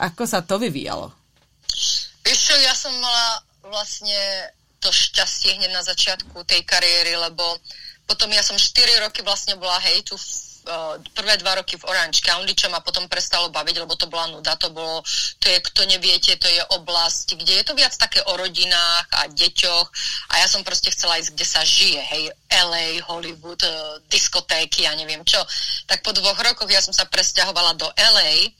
[0.00, 1.12] ako sa to vyvíjalo?
[2.24, 4.16] Vieš čo, ja som mala vlastne
[4.80, 7.44] to šťastie hneď na začiatku tej kariéry, lebo
[8.08, 10.16] potom ja som 4 roky vlastne bola hej, tu
[11.16, 14.56] prvé dva roky v Orange County, čo ma potom prestalo baviť, lebo to bola nuda,
[14.60, 15.00] to bolo,
[15.40, 19.26] to je, kto neviete, to je oblasť, kde je to viac také o rodinách a
[19.32, 19.86] deťoch
[20.28, 24.92] a ja som proste chcela ísť, kde sa žije, hej, LA, Hollywood, uh, diskotéky, ja
[24.92, 25.40] neviem čo.
[25.88, 28.52] Tak po dvoch rokoch ja som sa presťahovala do LA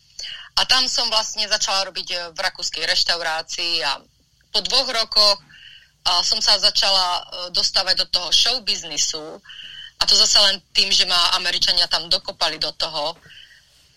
[0.59, 4.03] a tam som vlastne začala robiť e, v rakúskej reštaurácii a
[4.51, 9.39] po dvoch rokoch uh, som sa začala dostávať do toho show biznisu
[9.99, 13.19] a to zase len tým, že ma Američania tam dokopali do toho.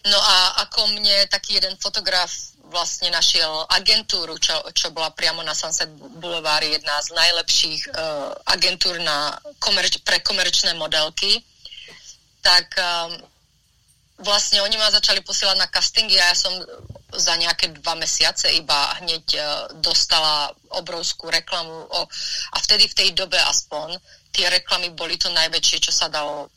[0.01, 2.33] No a ako mne taký jeden fotograf
[2.71, 8.97] vlastne našiel agentúru, čo, čo bola priamo na Sunset Boulevard, jedna z najlepších uh, agentúr
[9.03, 11.43] na komerč, pre komerčné modelky,
[12.39, 13.11] tak um,
[14.23, 16.55] vlastne oni ma začali posielať na castingy a ja som
[17.11, 19.43] za nejaké dva mesiace iba hneď uh,
[19.83, 22.01] dostala obrovskú reklamu o,
[22.55, 23.99] a vtedy v tej dobe aspoň
[24.31, 26.49] tie reklamy boli to najväčšie, čo sa dalo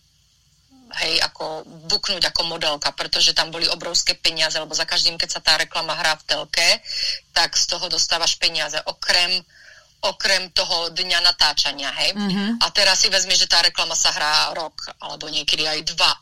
[1.03, 5.41] hej, ako buknúť ako modelka, pretože tam boli obrovské peniaze, lebo za každým, keď sa
[5.43, 6.69] tá reklama hrá v telke,
[7.35, 9.43] tak z toho dostávaš peniaze, okrem
[10.05, 12.13] okrem toho dňa natáčania, hej.
[12.13, 12.61] Mm-hmm.
[12.61, 16.13] A teraz si vezmi, že tá reklama sa hrá rok, alebo niekedy aj dva.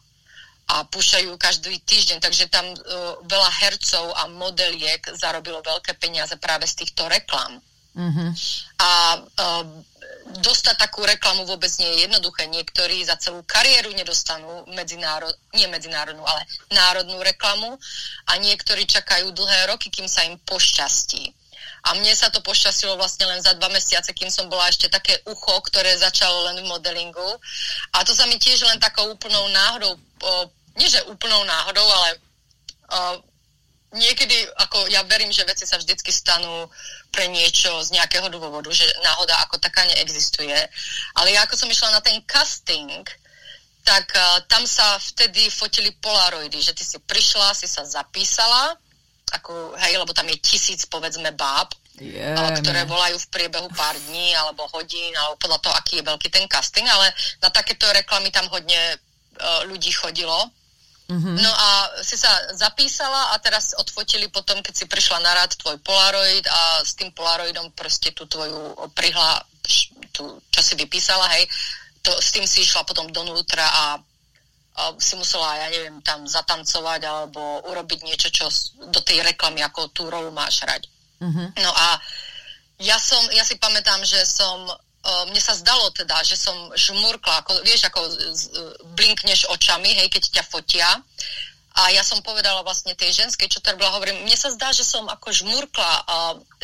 [0.70, 6.70] A púšajú každý týždeň, takže tam uh, veľa hercov a modeliek zarobilo veľké peniaze práve
[6.70, 7.58] z týchto reklam.
[7.98, 8.30] Mm-hmm.
[8.78, 9.66] A uh,
[10.40, 12.46] dostať takú reklamu vôbec nie je jednoduché.
[12.48, 17.78] Niektorí za celú kariéru nedostanú medzinárod, nie medzinárodnú, ale národnú reklamu
[18.30, 21.34] a niektorí čakajú dlhé roky, kým sa im pošťastí.
[21.82, 25.18] A mne sa to pošťastilo vlastne len za dva mesiace, kým som bola ešte také
[25.26, 27.30] ucho, ktoré začalo len v modelingu.
[27.98, 30.32] A to sa mi tiež len takou úplnou náhodou, o,
[30.78, 32.98] nie že úplnou náhodou, ale o,
[33.92, 36.68] niekedy, ako ja verím, že veci sa vždycky stanú
[37.12, 40.56] pre niečo z nejakého dôvodu, že náhoda ako taká neexistuje.
[41.16, 43.04] Ale ja ako som išla na ten casting,
[43.84, 48.78] tak uh, tam sa vtedy fotili polaroidy, že ty si prišla, si sa zapísala,
[49.32, 54.36] ako, hej, lebo tam je tisíc, povedzme, báb, yeah, ktoré volajú v priebehu pár dní,
[54.38, 57.10] alebo hodín, alebo podľa toho, aký je veľký ten casting, ale
[57.42, 58.78] na takéto reklamy tam hodne
[59.40, 60.52] uh, ľudí chodilo
[61.10, 61.36] Mm-hmm.
[61.42, 61.68] No a
[62.00, 66.80] si sa zapísala a teraz odfotili potom, keď si prišla na rád tvoj Polaroid a
[66.80, 69.42] s tým Polaroidom proste tú tvoju prihla,
[70.14, 71.44] tú, čo si vypísala, hej,
[72.00, 73.84] to, s tým si išla potom donútra a,
[74.78, 78.46] a si musela, ja neviem, tam zatancovať alebo urobiť niečo, čo
[78.88, 80.88] do tej reklamy, ako tú rolu máš hrať.
[81.22, 81.48] Mm-hmm.
[81.62, 81.98] No a
[82.82, 84.66] ja som, ja si pamätám, že som
[85.02, 88.00] mne sa zdalo teda, že som žmurkla, ako, vieš, ako
[88.94, 90.90] blinkneš očami, hej, keď ťa fotia.
[91.72, 94.84] A ja som povedala vlastne tej ženskej, čo teda bola, hovorím, mne sa zdá, že
[94.84, 96.16] som ako žmurkla, a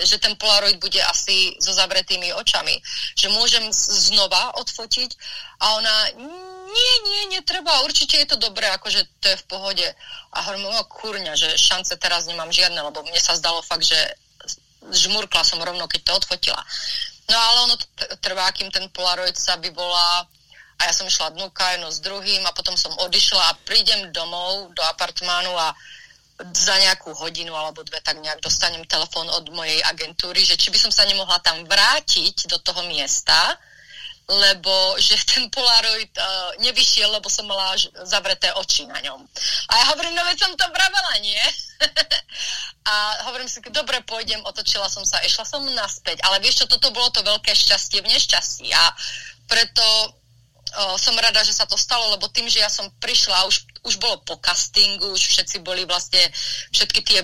[0.04, 2.76] že ten Polaroid bude asi so zavretými očami.
[3.16, 5.10] Že môžem znova odfotiť
[5.64, 5.94] a ona,
[6.68, 9.88] nie, nie, netreba, určite je to dobré, akože to je v pohode.
[10.36, 13.96] A hovorím, no kurňa, že šance teraz nemám žiadne, lebo mne sa zdalo fakt, že
[14.92, 16.60] žmurkla som rovno, keď to odfotila.
[17.28, 17.76] No ale ono
[18.24, 20.24] trvá, kým ten Polaroid sa vyvolá.
[20.78, 24.70] A ja som išla dnuka jedno s druhým a potom som odišla a prídem domov
[24.78, 25.74] do apartmánu a
[26.54, 30.78] za nejakú hodinu alebo dve tak nejak dostanem telefón od mojej agentúry, že či by
[30.78, 33.58] som sa nemohla tam vrátiť do toho miesta,
[34.28, 37.72] lebo že ten Polaroid uh, nevyšiel, lebo som mala
[38.04, 39.24] zavreté oči na ňom.
[39.68, 41.40] A ja hovorím, no veď som to vravela, nie?
[42.92, 42.94] a
[43.32, 47.08] hovorím si, dobre, pôjdem, otočila som sa, išla som naspäť, ale vieš čo, toto bolo
[47.08, 48.84] to veľké šťastie v nešťastí a
[49.48, 49.84] preto
[50.76, 53.96] o, som rada, že sa to stalo, lebo tým, že ja som prišla, už, už
[53.96, 56.20] bolo po castingu, už všetci boli vlastne,
[56.76, 57.20] všetky tie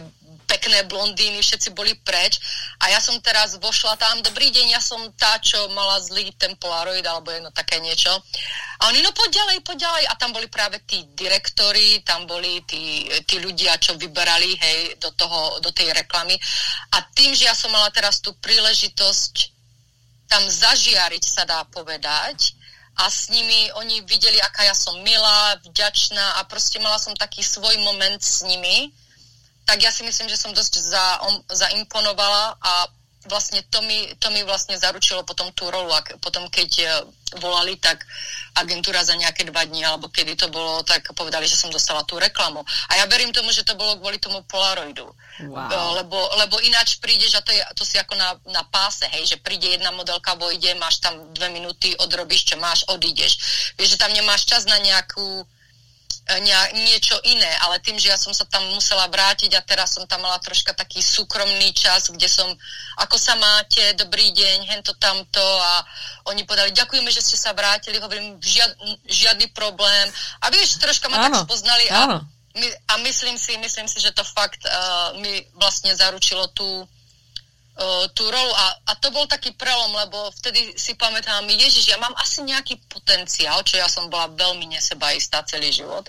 [0.55, 2.39] pekné blondíny, všetci boli preč
[2.79, 6.55] a ja som teraz vošla tam, dobrý deň, ja som tá, čo mala zlý ten
[6.55, 8.15] Polaroid alebo jedno také niečo.
[8.79, 10.05] A oni, no poď ďalej, poď ďalej.
[10.07, 15.11] A tam boli práve tí direktori, tam boli tí, tí ľudia, čo vyberali, hej, do,
[15.19, 16.39] toho, do tej reklamy.
[16.95, 19.51] A tým, že ja som mala teraz tú príležitosť
[20.31, 22.55] tam zažiariť, sa dá povedať,
[22.95, 27.43] a s nimi oni videli, aká ja som milá, vďačná a proste mala som taký
[27.43, 28.95] svoj moment s nimi,
[29.65, 32.73] tak ja si myslím, že som dosť za, um, zaimponovala a
[33.25, 35.89] vlastne to mi, to mi vlastne zaručilo potom tú rolu.
[35.89, 36.89] A potom keď uh,
[37.41, 38.05] volali, tak
[38.55, 42.21] agentúra za nejaké dva dní, alebo kedy to bolo, tak povedali, že som dostala tú
[42.21, 42.61] reklamu.
[42.93, 45.09] A ja verím tomu, že to bolo kvôli tomu Polaroidu.
[45.49, 45.57] Wow.
[45.57, 49.25] Uh, lebo, lebo ináč prídeš, a to, je, to si ako na, na páse, hej,
[49.35, 53.41] že príde jedna modelka, vojde, máš tam dve minúty, odrobíš, čo máš, odídeš.
[53.81, 55.64] Vieš, že tam nemáš čas na nejakú E,
[56.73, 60.25] niečo iné, ale tým, že ja som sa tam musela vrátiť a teraz som tam
[60.25, 62.49] mala troška taký súkromný čas, kde som,
[62.97, 65.85] ako sa máte, dobrý deň, hento tamto a
[66.33, 68.73] oni povedali, ďakujeme, že ste sa vrátili, hovorím, žiad,
[69.05, 70.09] žiadny problém
[70.41, 72.25] a vieš, troška ma áno, tak spoznali a,
[72.57, 76.89] my, a myslím si, myslím si, že to fakt uh, mi vlastne zaručilo tú
[78.15, 82.15] tú rolu a, a to bol taký prelom, lebo vtedy si pamätám, Ježiš, ja mám
[82.23, 86.07] asi nejaký potenciál, čo ja som bola veľmi nesebaistá celý život,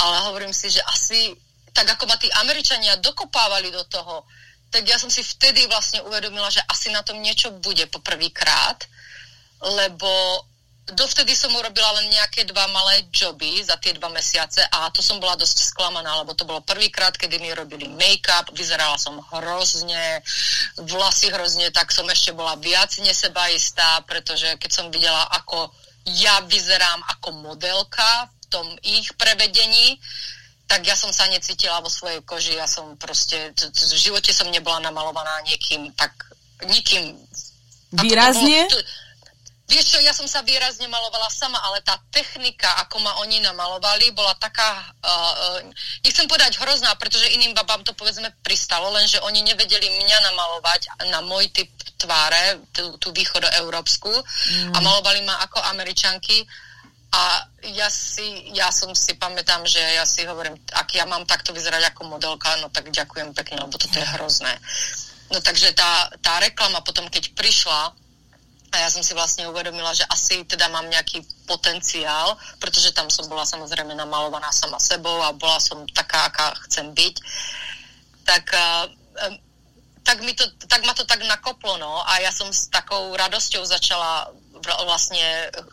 [0.00, 1.36] ale hovorím si, že asi
[1.76, 4.24] tak ako ma tí Američania dokopávali do toho,
[4.72, 8.88] tak ja som si vtedy vlastne uvedomila, že asi na tom niečo bude poprvýkrát,
[9.60, 10.08] lebo
[10.86, 15.18] dovtedy som urobila len nejaké dva malé joby za tie dva mesiace a to som
[15.18, 20.22] bola dosť sklamaná, lebo to bolo prvýkrát, kedy mi robili make-up, vyzerala som hrozne,
[20.78, 25.74] vlasy hrozne, tak som ešte bola viac nesebaistá, pretože keď som videla, ako
[26.06, 29.98] ja vyzerám ako modelka v tom ich prevedení,
[30.70, 34.78] tak ja som sa necítila vo svojej koži, ja som proste, v živote som nebola
[34.82, 36.14] namalovaná niekým, tak
[36.66, 37.18] nikým.
[37.94, 38.66] Výrazne?
[38.70, 38.78] To
[39.66, 44.14] Vieš čo, ja som sa výrazne malovala sama, ale tá technika, ako ma oni namalovali,
[44.14, 45.58] bola taká, uh,
[46.06, 51.18] nechcem povedať hrozná, pretože iným babám to povedzme pristalo, lenže oni nevedeli mňa namalovať na
[51.26, 51.66] môj typ
[51.98, 54.72] tváre, tú, tú východoeurópsku mm.
[54.74, 56.46] a malovali ma ako američanky
[57.16, 61.50] a ja si, ja som si pamätám, že ja si hovorím, ak ja mám takto
[61.50, 64.52] vyzerať ako modelka, no tak ďakujem pekne, lebo toto je hrozné.
[65.32, 67.94] No takže tá, tá reklama potom, keď prišla,
[68.74, 73.24] a ja som si vlastne uvedomila, že asi teda mám nejaký potenciál, pretože tam som
[73.30, 77.14] bola samozrejme namalovaná sama sebou a bola som taká, aká chcem byť.
[78.26, 78.44] Tak,
[80.02, 82.02] tak, mi to, tak ma to tak nakoplo, no.
[82.04, 84.34] A ja som s takou radosťou začala
[84.86, 85.22] vlastne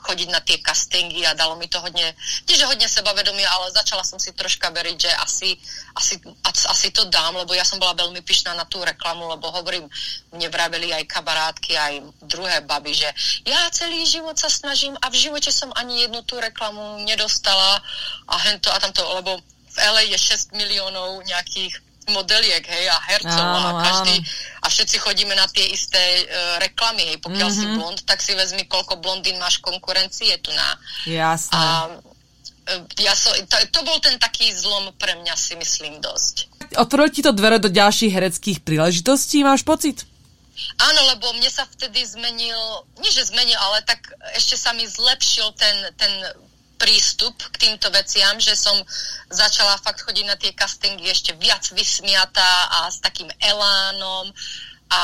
[0.06, 2.14] chodiť na tie castingy a dalo mi to hodne,
[2.46, 5.50] nie že hodne sebavedomia, ale začala som si troška veriť, že asi,
[5.98, 9.90] asi, asi to dám, lebo ja som bola veľmi pyšná na tú reklamu, lebo hovorím,
[10.36, 11.94] mne vraveli aj kamarátky, aj
[12.28, 13.10] druhé baby, že
[13.48, 17.80] ja celý život sa snažím a v živote som ani jednu tú reklamu nedostala
[18.28, 19.40] a hento a tamto, lebo
[19.74, 24.28] v LA je 6 miliónov nejakých modeliek, hej, a hercov áno, a každý, áno.
[24.64, 27.64] a všetci chodíme na tie isté uh, reklamy, hej, pokiaľ mm-hmm.
[27.64, 27.76] si mhm.
[27.80, 30.70] blond, tak si vezmi, koľko blondín máš konkurencie tu na.
[31.08, 31.56] Jasné.
[31.56, 36.52] A uh, ja so, to, to bol ten taký zlom pre mňa, si myslím, dosť.
[36.80, 40.08] Otvoril ti to dvere do ďalších hereckých príležitostí, máš pocit?
[40.78, 44.06] Áno, lebo mne sa vtedy zmenil, nie že zmenil, ale tak
[44.38, 46.14] ešte sa mi zlepšil ten, ten
[46.84, 48.76] prístup k týmto veciam, že som
[49.32, 54.28] začala fakt chodiť na tie castingy ešte viac vysmiatá a s takým elánom
[54.92, 55.02] a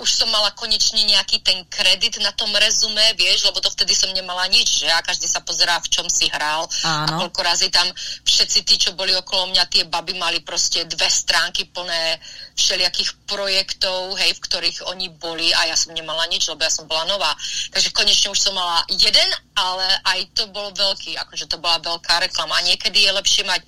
[0.00, 4.08] už som mala konečne nejaký ten kredit na tom rezume, vieš, lebo to vtedy som
[4.16, 7.04] nemala nič, že a každý sa pozerá, v čom si hral Áno.
[7.04, 7.84] a koľko razy tam
[8.24, 12.16] všetci tí, čo boli okolo mňa, tie baby mali proste dve stránky plné
[12.56, 16.88] všelijakých projektov, hej, v ktorých oni boli a ja som nemala nič, lebo ja som
[16.88, 17.32] bola nová.
[17.70, 22.24] Takže konečne už som mala jeden, ale aj to bol veľký, akože to bola veľká
[22.24, 22.56] reklama.
[22.56, 23.60] A niekedy je lepšie mať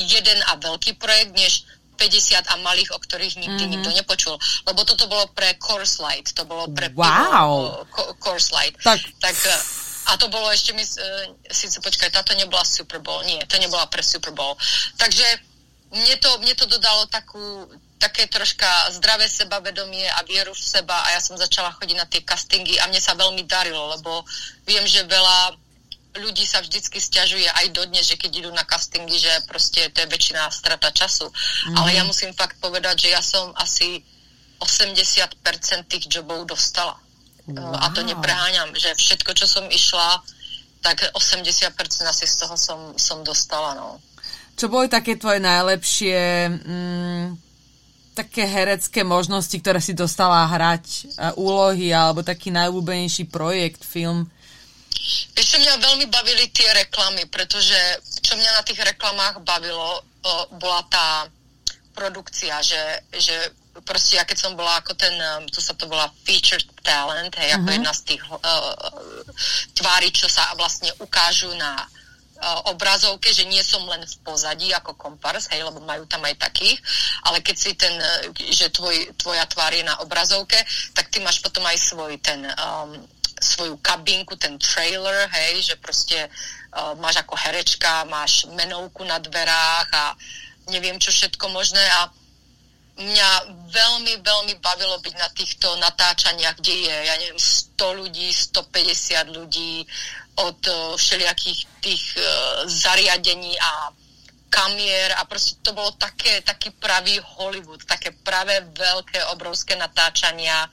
[0.00, 1.64] jeden a veľký projekt, než
[2.00, 3.72] 50 a malých, o ktorých nikdy mm-hmm.
[3.76, 4.34] nikto nepočul.
[4.64, 7.84] Lebo toto bolo pre Course Light, to bolo pre wow.
[7.84, 8.80] pivo, Course Light.
[8.80, 9.04] Tak.
[9.20, 9.36] tak
[10.08, 13.84] a to bolo ešte, my, uh, síce počkaj, táto nebola Super Bowl, nie, to nebola
[13.86, 14.56] pre Super Bowl.
[14.96, 15.26] Takže
[15.92, 17.68] mne to, mne to dodalo takú,
[18.00, 22.24] také troška zdravé sebavedomie a vieru v seba a ja som začala chodiť na tie
[22.24, 24.24] castingy a mne sa veľmi darilo, lebo
[24.64, 25.59] viem, že veľa
[26.16, 30.10] ľudí sa vždycky stiažuje aj dodnes, že keď idú na castingy, že proste to je
[30.10, 31.30] väčšina strata času.
[31.70, 31.76] Mm.
[31.78, 34.02] Ale ja musím fakt povedať, že ja som asi
[34.58, 35.38] 80%
[35.86, 36.98] tých jobov dostala.
[37.46, 37.74] Wow.
[37.78, 40.22] A to nepreháňam, že všetko, čo som išla,
[40.82, 41.76] tak 80%
[42.06, 43.74] asi z toho som, som dostala.
[43.74, 43.98] No.
[44.54, 46.18] Čo boli také tvoje najlepšie
[46.52, 47.26] mm,
[48.12, 54.28] také herecké možnosti, ktoré si dostala hrať, úlohy alebo taký najúbenejší projekt, film?
[55.34, 57.76] Vieš, čo mňa veľmi bavili tie reklamy, pretože
[58.20, 60.04] čo mňa na tých reklamách bavilo,
[60.60, 61.26] bola tá
[61.94, 62.80] produkcia, že,
[63.18, 63.34] že
[63.84, 65.14] proste ja keď som bola ako ten,
[65.50, 67.76] tu sa to volá featured talent, hej, ako uh-huh.
[67.76, 68.40] jedna z tých uh,
[69.76, 74.98] tvári, čo sa vlastne ukážu na uh, obrazovke, že nie som len v pozadí ako
[74.98, 76.78] kompars, hej, lebo majú tam aj takých,
[77.26, 80.58] ale keď si ten, uh, že tvoj, tvoja tvár je na obrazovke,
[80.92, 82.96] tak ty máš potom aj svoj ten um,
[83.40, 89.88] svoju kabinku, ten trailer, hej, že proste uh, máš ako herečka, máš menovku na dverách
[89.92, 90.04] a
[90.68, 92.12] neviem čo všetko možné a
[93.00, 93.30] mňa
[93.72, 99.88] veľmi, veľmi bavilo byť na týchto natáčaniach, kde je, ja neviem, 100 ľudí, 150 ľudí
[100.36, 102.24] od uh, všelijakých tých uh,
[102.68, 103.90] zariadení a
[104.50, 110.66] kamier a proste to bolo také, taký pravý Hollywood, také pravé veľké, obrovské natáčania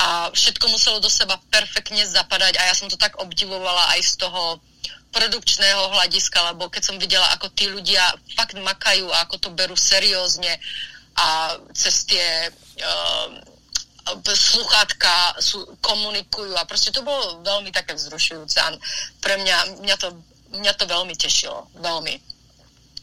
[0.00, 4.12] a všetko muselo do seba perfektne zapadať a ja som to tak obdivovala aj z
[4.16, 4.56] toho
[5.12, 8.00] produkčného hľadiska, lebo keď som videla, ako tí ľudia
[8.32, 10.56] fakt makajú a ako to berú seriózne,
[11.20, 13.28] a cez tie uh,
[14.24, 18.72] sluchátka sú, komunikujú a proste to bolo veľmi také vzrušujúce a
[19.20, 20.08] pre mňa, mňa to,
[20.56, 22.16] mňa to veľmi tešilo, veľmi.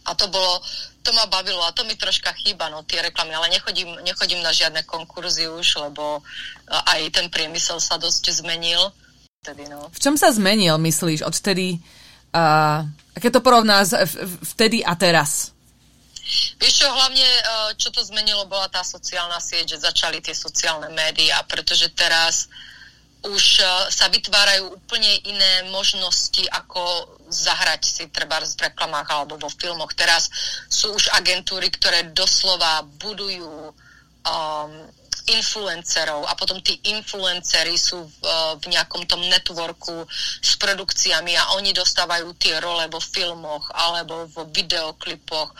[0.07, 0.63] A to bolo,
[1.07, 4.51] to ma bavilo a to mi troška chýba, no tie reklamy, ale nechodím, nechodím na
[4.51, 6.19] žiadne konkurzy už, lebo
[6.67, 8.91] aj ten priemysel sa dosť zmenil.
[9.39, 9.87] Vtedy, no.
[9.87, 11.79] V čom sa zmenil, myslíš, odtedy,
[12.35, 12.83] uh,
[13.15, 13.87] keď to porovná
[14.51, 15.55] vtedy a teraz?
[16.59, 17.41] Vieš čo, hlavne, e,
[17.79, 22.51] čo to zmenilo, bola tá sociálna sieť, že začali tie sociálne médiá, pretože teraz
[23.23, 29.91] už sa vytvárajú úplne iné možnosti, ako zahrať si treba v reklamách alebo vo filmoch.
[29.93, 30.31] Teraz
[30.71, 34.71] sú už agentúry, ktoré doslova budujú um,
[35.27, 40.07] influencerov a potom tí influencery sú v, e, v nejakom tom networku
[40.39, 45.51] s produkciami a oni dostávajú tie role vo filmoch alebo vo videoklipoch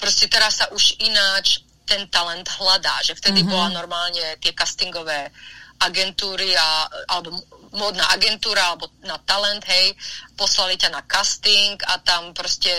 [0.00, 3.52] proste teraz sa už ináč ten talent hľadá, že vtedy mm-hmm.
[3.52, 5.28] bola normálne tie castingové
[5.84, 7.36] agentúry a, alebo
[7.70, 9.94] módna agentúra alebo na talent, hej,
[10.34, 12.70] poslali ťa na casting a tam proste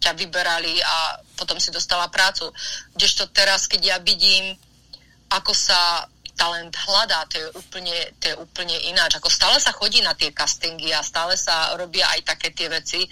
[0.00, 2.52] ťa vyberali a potom si dostala prácu.
[2.92, 4.52] Kdežto teraz, keď ja vidím,
[5.32, 9.16] ako sa talent hľadá, to je úplne, to je úplne ináč.
[9.16, 13.06] Ako stále sa chodí na tie castingy a stále sa robia aj také tie veci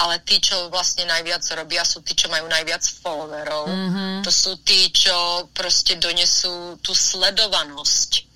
[0.00, 3.68] ale tí, čo vlastne najviac robia, sú tí, čo majú najviac followerov.
[3.68, 4.14] Mm-hmm.
[4.24, 8.29] To sú tí, čo proste donesú tú sledovanosť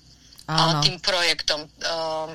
[0.47, 1.65] a, tým projektom.
[1.65, 2.31] Um,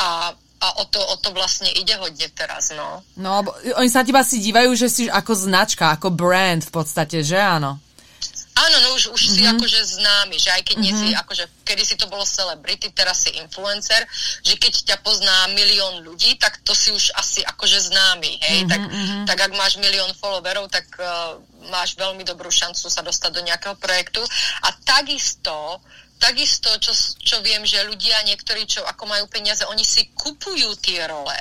[0.00, 0.32] a
[0.64, 3.04] a o to, o to vlastne ide hodne teraz, no.
[3.20, 3.44] No,
[3.76, 7.76] oni sa teba si dívajú, že si ako značka, ako brand v podstate, že áno?
[8.54, 9.34] Áno, no už, už mm-hmm.
[9.34, 9.50] si mhm.
[9.58, 10.94] akože známy, že aj keď mm-hmm.
[10.94, 11.20] nie si, mhm.
[11.26, 14.06] akože kedy si to bolo celebrity, teraz si influencer,
[14.46, 18.70] že keď ťa pozná milión ľudí, tak to si už asi akože známy, hej, mm-hmm,
[18.70, 19.24] tak, mm-hmm.
[19.26, 21.36] tak ak máš milión followerov, tak uh,
[21.68, 24.22] máš veľmi dobrú šancu sa dostať do nejakého projektu
[24.62, 25.82] a takisto
[26.18, 31.04] takisto, čo, čo viem, že ľudia, niektorí, čo ako majú peniaze, oni si kupujú tie
[31.04, 31.36] role.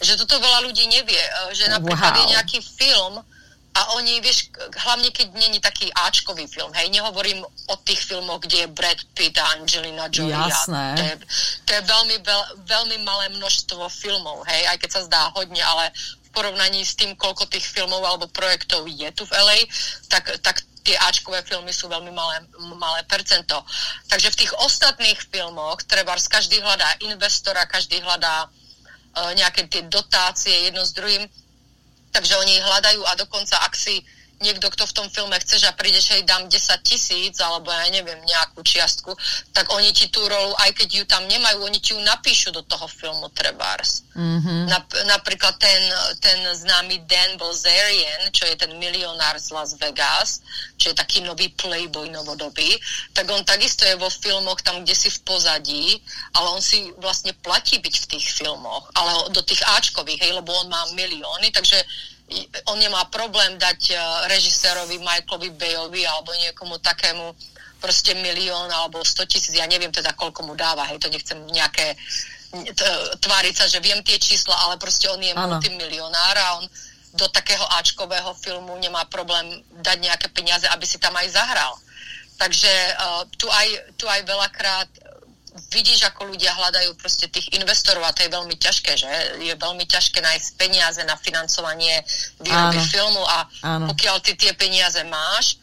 [0.00, 1.20] Že toto veľa ľudí nevie.
[1.20, 2.20] E, že napríklad wow.
[2.22, 3.14] je nejaký film,
[3.70, 4.50] a oni, vieš,
[4.82, 9.38] hlavne keď není taký áčkový film, hej, nehovorím o tých filmoch, kde je Brad Pitt
[9.38, 10.34] a Angelina Jolie.
[10.34, 10.98] Jasné.
[10.98, 11.14] To je,
[11.64, 15.94] to je veľmi, veľ, veľmi malé množstvo filmov, hej, aj keď sa zdá hodne, ale
[15.94, 19.58] v porovnaní s tým, koľko tých filmov alebo projektov je tu v LA,
[20.10, 23.60] tak, tak tie Ačkové filmy sú veľmi malé, malé percento.
[24.08, 30.68] Takže v tých ostatných filmoch treba každý hľadá investora, každý hľadá uh, nejaké tie dotácie
[30.68, 31.28] jedno s druhým
[32.10, 34.02] Takže oni hľadajú a dokonca, ak si
[34.40, 38.16] niekto, kto v tom filme chceš a prídeš, hej, dám 10 tisíc, alebo ja neviem,
[38.24, 39.12] nejakú čiastku,
[39.52, 42.64] tak oni ti tú rolu, aj keď ju tam nemajú, oni ti ju napíšu do
[42.64, 44.02] toho filmu Trebars.
[44.16, 44.60] Mm-hmm.
[44.72, 45.82] Nap- napríklad ten,
[46.24, 50.40] ten známy Dan Bilzerian, čo je ten milionár z Las Vegas,
[50.80, 52.80] čo je taký nový playboy novodobý,
[53.12, 56.00] tak on takisto je vo filmoch tam, kde si v pozadí,
[56.32, 60.56] ale on si vlastne platí byť v tých filmoch, ale do tých Ačkových, hej, lebo
[60.56, 61.76] on má milióny, takže
[62.70, 64.00] on nemá problém dať uh,
[64.30, 67.34] režisérovi Michaelovi Bayovi alebo niekomu takému
[67.80, 71.96] proste milión alebo 100 tisíc, ja neviem teda koľko mu dáva, hej, to nechcem nejaké
[73.22, 75.56] tváriť sa, že viem tie čísla, ale proste on je ano.
[75.56, 76.64] multimilionár a on
[77.14, 81.74] do takého Ačkového filmu nemá problém dať nejaké peniaze, aby si tam aj zahral.
[82.38, 83.68] Takže uh, tu, aj,
[83.98, 84.88] tu aj veľakrát
[85.70, 89.10] vidíš, ako ľudia hľadajú proste tých investorov a to je veľmi ťažké, že?
[89.42, 92.02] Je veľmi ťažké nájsť peniaze na financovanie
[92.38, 92.90] výroby Áno.
[92.90, 93.84] filmu a Áno.
[93.90, 95.58] pokiaľ ty tie peniaze máš,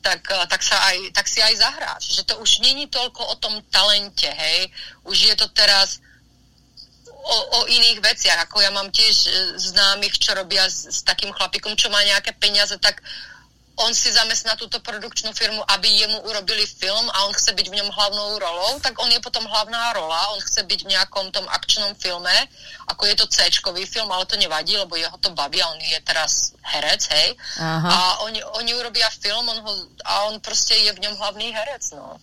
[0.00, 2.02] tak, uh, tak, sa aj, tak si aj zahráš.
[2.14, 4.70] Že to už není toľko o tom talente, hej.
[5.02, 5.98] Už je to teraz
[7.26, 8.46] o, o iných veciach.
[8.46, 12.38] Ako ja mám tiež e, známych, čo robia s, s takým chlapikom, čo má nejaké
[12.38, 13.02] peniaze, tak
[13.76, 17.76] on si zamestná túto produkčnú firmu, aby jemu urobili film a on chce byť v
[17.76, 21.44] ňom hlavnou rolou, tak on je potom hlavná rola, on chce byť v nejakom tom
[21.52, 22.32] akčnom filme,
[22.88, 23.44] ako je to c
[23.84, 27.28] film, ale to nevadí, lebo jeho to baví a on je teraz herec, hej.
[27.60, 27.88] Aha.
[27.88, 29.72] A oni, oni urobia film on ho,
[30.08, 32.16] a on proste je v ňom hlavný herec, no.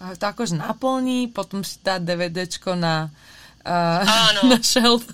[0.00, 3.12] A to akož naplní, potom si dá DVDčko na
[3.64, 4.40] uh, Áno.
[4.52, 5.04] na shelf.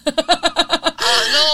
[1.03, 1.47] Áno,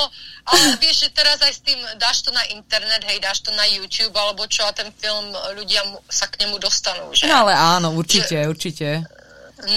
[0.48, 3.68] ale vieš, že teraz aj s tým dáš to na internet, hej, dáš to na
[3.68, 7.28] YouTube, alebo čo a ten film ľudia sa k nemu dostanú, že?
[7.28, 8.88] No ale áno, určite, že, určite.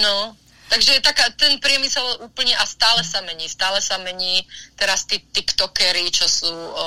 [0.00, 0.32] No,
[0.72, 6.08] takže taká, ten priemysel úplne a stále sa mení, stále sa mení teraz tí tiktokery,
[6.08, 6.86] čo sú o,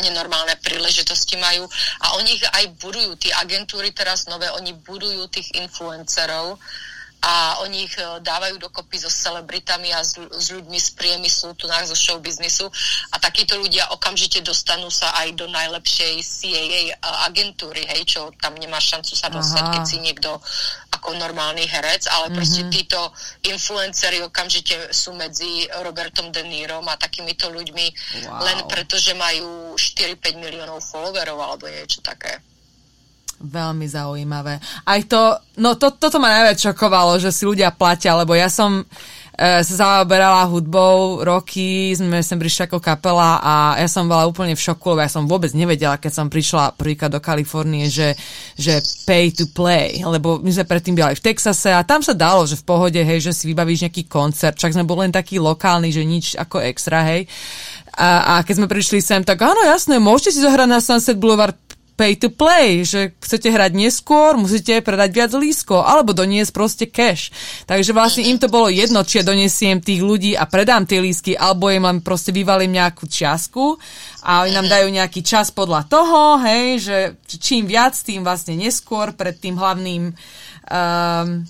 [0.00, 1.68] nenormálne príležitosti majú
[2.00, 6.56] a oni ich aj budujú, tie agentúry teraz nové, oni budujú tých influencerov,
[7.26, 11.66] a oni ich e, dávajú dokopy so celebritami a s, s ľuďmi z priemyslu, tu
[11.66, 12.70] nás zo showbiznisu
[13.10, 16.82] a takíto ľudia okamžite dostanú sa aj do najlepšej CAA
[17.26, 19.72] agentúry, hej, čo tam nemá šancu sa dostať, Aha.
[19.74, 20.38] keď si niekto
[20.94, 22.36] ako normálny herec, ale mm-hmm.
[22.38, 23.00] proste títo
[23.42, 27.86] influenceri okamžite sú medzi Robertom De Niro a takýmito ľuďmi
[28.30, 28.46] wow.
[28.46, 32.38] len preto, že majú 4-5 miliónov followerov alebo niečo také.
[33.36, 34.56] Veľmi zaujímavé.
[34.88, 38.80] Aj to, no to, toto ma najviac šokovalo, že si ľudia platia, lebo ja som
[38.80, 38.84] e,
[39.60, 44.64] sa zaoberala hudbou roky, sme sem prišli ako kapela a ja som bola úplne v
[44.64, 48.16] šoku, lebo ja som vôbec nevedela, keď som prišla prvýkrát do Kalifornie, že,
[48.56, 52.48] že pay to play, lebo my sme predtým byli v Texase a tam sa dalo,
[52.48, 55.92] že v pohode, hej, že si vybavíš nejaký koncert, však sme boli len taký lokálny,
[55.92, 57.28] že nič ako extra, hej.
[57.96, 61.56] A, a keď sme prišli sem, tak áno, jasné, môžete si zohrať na Sunset Boulevard
[61.96, 67.32] pay to play, že chcete hrať neskôr, musíte predať viac lísko, alebo doniesť proste cash.
[67.64, 71.32] Takže vlastne im to bolo jedno, či ja donesiem tých ľudí a predám tie lísky,
[71.32, 73.80] alebo im len proste vyvalím nejakú čiastku
[74.28, 76.98] a oni nám dajú nejaký čas podľa toho, hej, že
[77.40, 81.48] čím viac, tým vlastne neskôr pred tým hlavným um,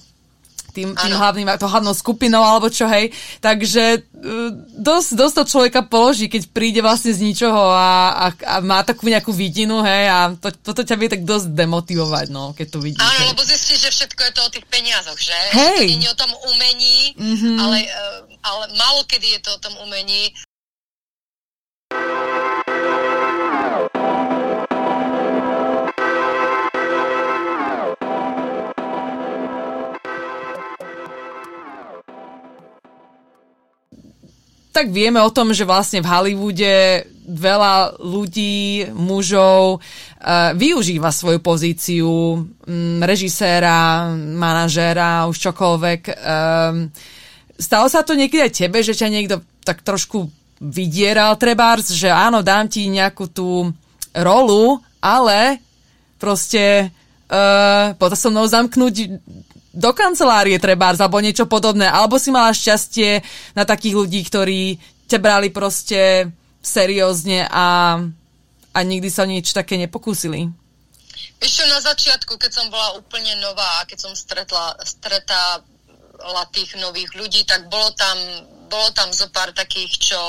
[0.76, 3.08] tým, tým hlavným, to hlavnou skupinou alebo čo, hej.
[3.40, 8.54] Takže uh, dosť, dosť to človeka položí, keď príde vlastne z ničoho a, a, a
[8.60, 12.66] má takú nejakú vidinu, hej, a to, toto ťa vie tak dosť demotivovať, no, keď
[12.68, 13.00] to vidíš.
[13.00, 15.36] Áno, lebo zistíš, že všetko je to o tých peniazoch, že?
[15.56, 15.96] Hej.
[15.96, 17.56] To nie je o tom umení, mm-hmm.
[17.56, 20.34] ale, uh, ale málo kedy je to o tom umení.
[34.76, 42.12] Tak vieme o tom, že vlastne v Hollywoode veľa ľudí, mužov uh, využíva svoju pozíciu
[42.12, 42.44] um,
[43.00, 46.00] režiséra, manažéra, už čokoľvek.
[46.12, 46.92] Um,
[47.56, 50.28] stalo sa to niekedy aj tebe, že ťa niekto tak trošku
[50.60, 53.72] vydieral trebárs, že áno, dám ti nejakú tú
[54.12, 55.64] rolu, ale
[56.20, 56.92] proste
[57.32, 58.94] uh, potom so mnou zamknúť
[59.76, 63.20] do kancelárie treba, alebo niečo podobné, alebo si mala šťastie
[63.52, 66.32] na takých ľudí, ktorí ťa brali proste
[66.64, 68.00] seriózne a,
[68.72, 70.48] a nikdy sa niečo také nepokúsili?
[71.36, 77.12] Ešte na začiatku, keď som bola úplne nová a keď som stretla, stretala tých nových
[77.12, 78.16] ľudí, tak bolo tam,
[78.72, 80.20] bolo tam zo pár takých, čo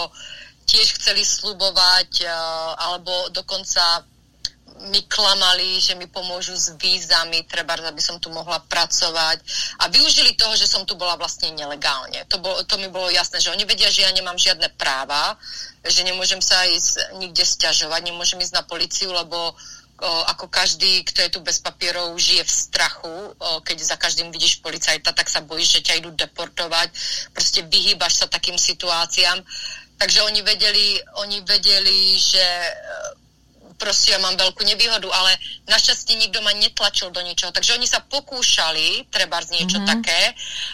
[0.67, 2.27] tiež chceli slubovať,
[2.75, 4.03] alebo dokonca
[4.93, 9.37] mi klamali, že mi pomôžu s vízami, treba, aby som tu mohla pracovať
[9.81, 12.23] a využili toho, že som tu bola vlastne nelegálne.
[12.29, 15.35] To, bolo, to mi bolo jasné, že oni vedia, že ja nemám žiadne práva,
[15.81, 19.53] že nemôžem sa ísť nikde stiažovať, nemôžem ísť na policiu, lebo o,
[20.29, 23.15] ako každý, kto je tu bez papierov, žije v strachu.
[23.33, 26.93] O, keď za každým vidíš policajta, tak sa bojíš, že ťa idú deportovať.
[27.33, 29.41] Proste vyhýbaš sa takým situáciám.
[29.97, 32.45] Takže oni vedeli, oni vedeli, že
[33.77, 35.37] proste ja mám veľkú nevýhodu, ale
[35.69, 37.53] našťastie nikto ma netlačil do ničoho.
[37.53, 39.93] Takže oni sa pokúšali, treba z niečo mm-hmm.
[39.93, 40.21] také,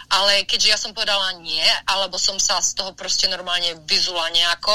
[0.09, 4.73] ale keďže ja som povedala nie, alebo som sa z toho proste normálne vyzula nejako,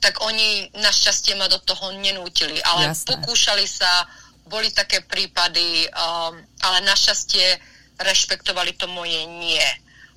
[0.00, 2.58] tak oni našťastie ma do toho nenútili.
[2.64, 3.08] Ale Jasné.
[3.12, 4.08] pokúšali sa,
[4.48, 7.60] boli také prípady, um, ale našťastie
[8.00, 9.64] rešpektovali to moje nie.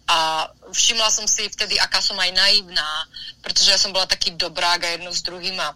[0.09, 3.05] A všimla som si vtedy, aká som aj naivná,
[3.45, 5.69] pretože ja som bola taký dobrák a jedno s druhým a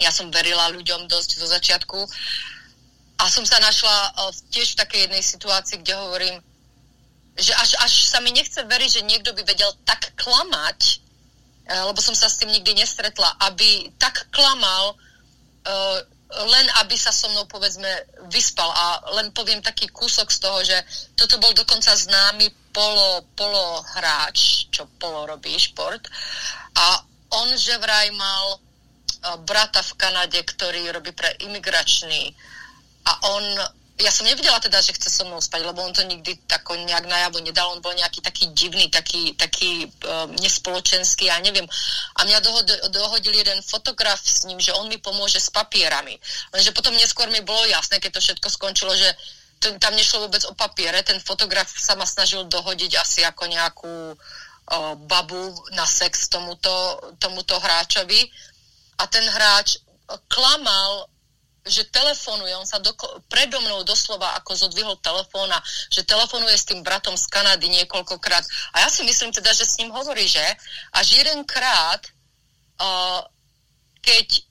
[0.00, 1.98] ja som verila ľuďom dosť zo začiatku.
[3.16, 4.12] A som sa našla
[4.52, 6.36] tiež v takej jednej situácii, kde hovorím,
[7.36, 11.00] že až, až sa mi nechce veriť, že niekto by vedel tak klamať,
[11.68, 14.96] uh, lebo som sa s tým nikdy nestretla, aby tak klamal
[15.64, 17.88] uh, len aby sa so mnou povedzme
[18.34, 18.66] vyspal.
[18.66, 20.76] A len poviem taký kúsok z toho, že
[21.14, 26.02] toto bol dokonca známy polo, polo hráč, čo polo robí šport.
[26.74, 26.98] A
[27.30, 28.58] on že vraj mal
[29.42, 32.34] brata v Kanade, ktorý robí pre imigračný
[33.06, 33.44] a on
[33.96, 37.08] ja som nevidela teda, že chce so mnou spať, lebo on to nikdy tako nejak
[37.08, 41.64] najavo nedal, on bol nejaký taký divný, taký, taký uh, nespoločenský, ja neviem.
[42.20, 46.12] A mňa dohod, dohodil jeden fotograf s ním, že on mi pomôže s papierami.
[46.52, 49.08] Lenže potom neskôr mi bolo jasné, keď to všetko skončilo, že
[49.64, 54.12] to, tam nešlo vôbec o papiere, ten fotograf sa ma snažil dohodiť asi ako nejakú
[54.12, 58.28] uh, babu na sex tomuto, tomuto hráčovi.
[58.98, 59.80] A ten hráč
[60.30, 61.10] klamal
[61.66, 65.58] že telefonuje, on sa doko- predo mnou doslova ako zodvihol telefón a
[65.90, 68.46] že telefonuje s tým bratom z Kanady niekoľkokrát.
[68.78, 70.42] A ja si myslím teda, že s ním hovorí, že
[70.94, 72.06] až jedenkrát,
[72.78, 73.20] uh,
[73.98, 74.46] keď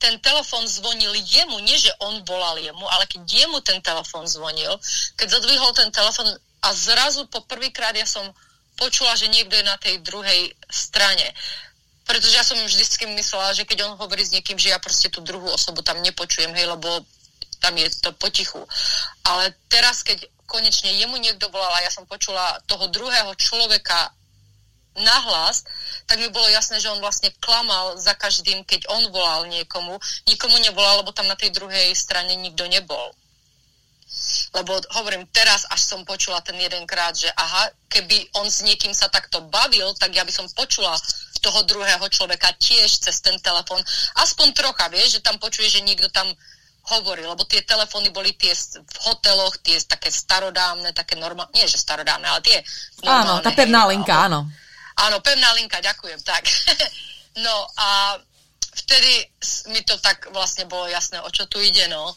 [0.00, 4.78] ten telefon zvonil jemu, nie že on volal jemu, ale keď jemu ten telefon zvonil,
[5.18, 6.24] keď zodvihol ten telefon
[6.64, 8.24] a zrazu po prvýkrát ja som
[8.80, 11.36] počula, že niekto je na tej druhej strane
[12.10, 15.06] pretože ja som im vždy myslela, že keď on hovorí s niekým, že ja proste
[15.06, 17.06] tú druhú osobu tam nepočujem, hej, lebo
[17.62, 18.66] tam je to potichu.
[19.22, 24.10] Ale teraz, keď konečne jemu niekto volal a ja som počula toho druhého človeka
[24.98, 25.62] nahlas,
[26.10, 29.94] tak mi bolo jasné, že on vlastne klamal za každým, keď on volal niekomu.
[30.26, 33.14] Nikomu nevolal, lebo tam na tej druhej strane nikto nebol.
[34.50, 39.06] Lebo hovorím, teraz až som počula ten jedenkrát, že aha, keby on s niekým sa
[39.06, 40.98] takto bavil, tak ja by som počula
[41.40, 43.80] toho druhého človeka tiež cez ten telefon.
[44.20, 46.28] Aspoň trocha, vieš, že tam počuje, že niekto tam
[46.96, 51.76] hovorí, lebo tie telefóny boli tie v hoteloch, tie také starodávne, také normálne, nie že
[51.76, 52.58] starodávne, ale tie
[53.04, 53.40] normálne.
[53.40, 54.40] Áno, tá pevná hej, linka, áno.
[55.00, 56.44] Áno, pevná linka, ďakujem, tak.
[57.44, 58.16] no a
[58.84, 59.28] vtedy
[59.72, 62.16] mi to tak vlastne bolo jasné, o čo tu ide, no.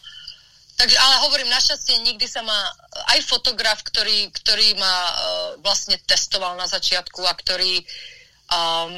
[0.74, 2.58] Takže, ale hovorím, našťastie nikdy sa ma
[3.14, 5.12] aj fotograf, ktorý, ktorý ma uh,
[5.62, 7.86] vlastne testoval na začiatku a ktorý uh,
[8.54, 8.92] um,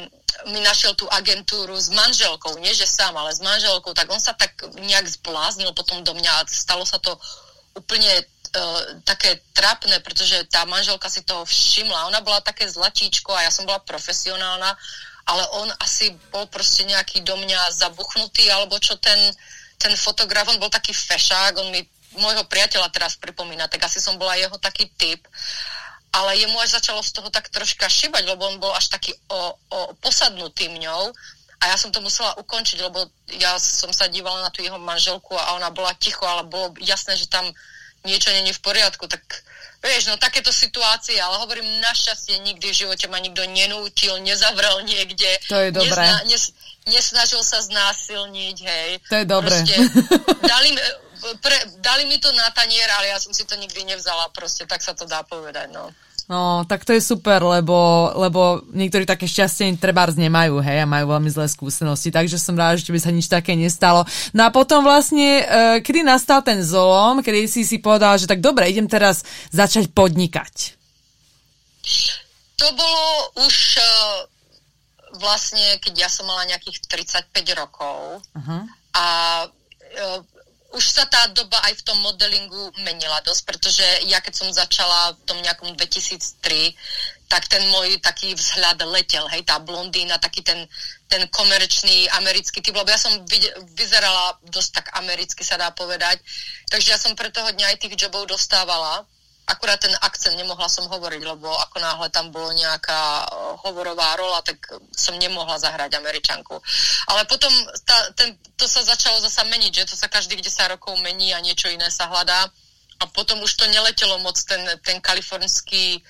[0.52, 4.36] mi našiel tú agentúru s manželkou, nie že sám, ale s manželkou, tak on sa
[4.36, 7.16] tak nejak zbláznil potom do mňa a stalo sa to
[7.72, 12.08] úplne uh, také trapné, pretože tá manželka si toho všimla.
[12.12, 14.76] Ona bola také zlatíčko a ja som bola profesionálna,
[15.26, 19.18] ale on asi bol proste nejaký do mňa zabuchnutý, alebo čo ten,
[19.80, 21.82] ten fotograf, on bol taký fešák, on mi
[22.16, 25.20] môjho priateľa teraz pripomína, tak asi som bola jeho taký typ
[26.16, 29.52] ale jemu až začalo z toho tak troška šibať, lebo on bol až taký o,
[29.52, 31.12] o, posadnutý mňou
[31.60, 35.36] a ja som to musela ukončiť, lebo ja som sa dívala na tú jeho manželku
[35.36, 37.48] a ona bola ticho, ale bolo jasné, že tam
[38.04, 39.24] niečo není v poriadku, tak
[39.82, 45.30] vieš, no takéto situácie, ale hovorím, našťastie nikdy v živote ma nikto nenútil, nezavrel niekde.
[45.48, 46.06] To je dobré.
[46.06, 46.44] Nezna, nes,
[46.86, 48.90] nesnažil sa znásilniť, hej.
[49.10, 49.58] To je dobré.
[49.58, 49.76] Proste,
[50.52, 50.70] dali,
[51.42, 54.84] pre, dali mi to na tanier, ale ja som si to nikdy nevzala, proste tak
[54.84, 55.90] sa to dá povedať, no.
[56.26, 61.14] No, tak to je super, lebo, lebo niektorí také šťastie trebárs nemajú, hej, a majú
[61.14, 64.02] veľmi zlé skúsenosti, takže som rád, že by sa nič také nestalo.
[64.34, 68.42] No a potom vlastne, uh, kedy nastal ten zolom, kedy si si povedal, že tak
[68.42, 69.22] dobre, idem teraz
[69.54, 70.74] začať podnikať?
[72.58, 73.06] To bolo
[73.46, 74.26] už uh,
[75.22, 78.62] vlastne, keď ja som mala nejakých 35 rokov uh-huh.
[78.98, 79.06] a
[79.46, 80.20] uh,
[80.76, 85.16] už sa tá doba aj v tom modelingu menila dosť, pretože ja keď som začala
[85.16, 86.76] v tom nejakom 2003,
[87.26, 90.68] tak ten môj taký vzhľad letel, hej, tá blondína, taký ten,
[91.08, 93.10] ten komerčný americký typ, lebo ja som
[93.74, 96.20] vyzerala dosť tak americky, sa dá povedať,
[96.70, 99.08] takže ja som pre toho dňa aj tých jobov dostávala
[99.46, 103.26] akurát ten akcent nemohla som hovoriť, lebo ako náhle tam bolo nejaká eh,
[103.62, 104.58] hovorová rola, tak
[104.92, 106.58] som nemohla zahrať američanku.
[107.06, 107.50] Ale potom
[107.86, 111.42] tá, ten, to sa začalo zasa meniť, že to sa každých 10 rokov mení a
[111.42, 112.50] niečo iné sa hľadá.
[112.96, 116.00] A potom už to neletelo moc ten, ten kalifornský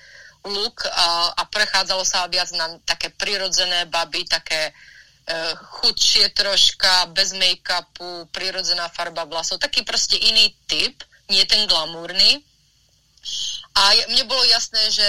[0.47, 7.35] look a, a prechádzalo sa viac na také prirodzené baby, také uh, chudšie troška, bez
[7.35, 12.39] make-upu, prirodzená farba vlasov, taký proste iný typ, nie ten glamúrny.
[13.77, 15.07] A mne bolo jasné, že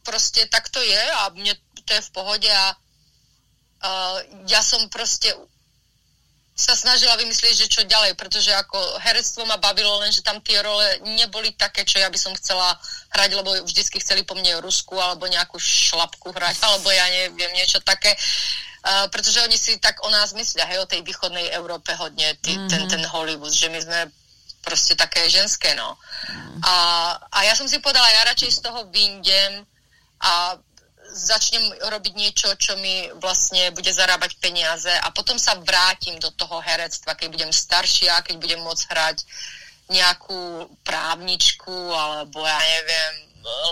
[0.00, 1.52] proste tak to je a mne
[1.84, 4.16] to je v pohode a uh,
[4.48, 5.32] ja som proste
[6.58, 10.58] sa snažila vymyslieť, že čo ďalej, pretože ako herectvo ma bavilo, len že tam tie
[10.58, 12.74] role neboli také, čo ja by som chcela
[13.14, 17.78] hrať, lebo vždycky chceli po mne Rusku alebo nejakú šlapku hrať, alebo ja neviem, niečo
[17.86, 18.10] také.
[18.78, 22.58] Uh, pretože oni si tak o nás myslia, hej, o tej východnej Európe hodne, tý,
[22.58, 22.70] mm-hmm.
[22.70, 23.98] ten, ten Hollywood, že my sme
[24.68, 25.96] proste také ženské, no.
[26.60, 26.74] A,
[27.32, 29.64] a ja som si povedala, ja radšej z toho vyndem
[30.20, 30.60] a
[31.08, 36.60] začnem robiť niečo, čo mi vlastne bude zarábať peniaze a potom sa vrátim do toho
[36.60, 39.18] herectva, keď budem staršia, keď budem môcť hrať
[39.88, 43.14] nejakú právničku alebo ja neviem,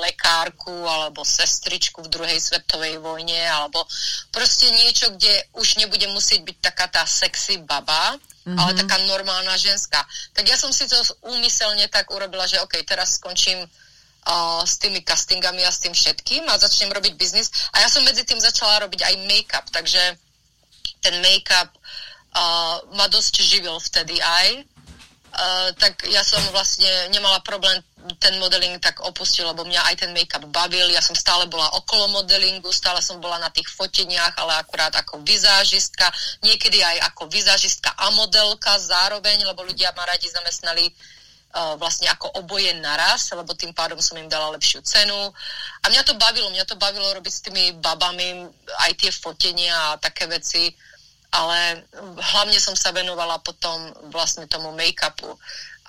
[0.09, 3.85] lekárku alebo sestričku v druhej svetovej vojne alebo
[4.33, 8.17] proste niečo, kde už nebudem musieť byť taká tá sexy baba,
[8.47, 8.59] mm-hmm.
[8.63, 9.99] ale taká normálna ženská.
[10.33, 10.95] Tak ja som si to
[11.27, 16.47] úmyselne tak urobila, že OK, teraz skončím uh, s tými castingami a s tým všetkým
[16.47, 17.51] a začnem robiť biznis.
[17.75, 20.01] A ja som medzi tým začala robiť aj make-up, takže
[21.03, 24.63] ten make-up uh, ma dosť živil vtedy aj.
[25.37, 27.77] Uh, tak ja som vlastne nemala problém
[28.19, 30.87] ten modeling tak opustil, lebo mňa aj ten make-up bavil.
[30.91, 35.21] Ja som stále bola okolo modelingu, stále som bola na tých foteniach, ale akurát ako
[35.27, 36.07] vizážistka,
[36.47, 42.39] niekedy aj ako vizážistka a modelka zároveň, lebo ľudia ma radi zamestnali uh, vlastne ako
[42.39, 45.35] oboje naraz, lebo tým pádom som im dala lepšiu cenu.
[45.83, 48.47] A mňa to bavilo, mňa to bavilo robiť s tými babami
[48.87, 50.71] aj tie fotenia a také veci
[51.37, 51.85] ale
[52.17, 55.37] hlavne som sa venovala potom vlastne tomu make-upu.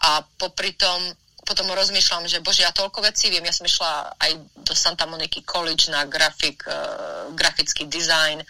[0.03, 0.99] A popri tom
[1.47, 3.47] potom rozmýšľam, že bože, ja toľko vecí viem.
[3.47, 4.31] Ja som išla aj
[4.67, 8.43] do Santa Moniky College na grafik, uh, grafický design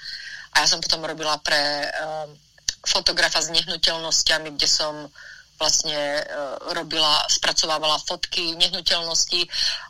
[0.58, 2.26] a ja som potom robila pre uh,
[2.82, 5.06] fotografa s nehnuteľnosťami, kde som
[5.62, 9.42] vlastne uh, robila, spracovávala fotky nehnuteľnosti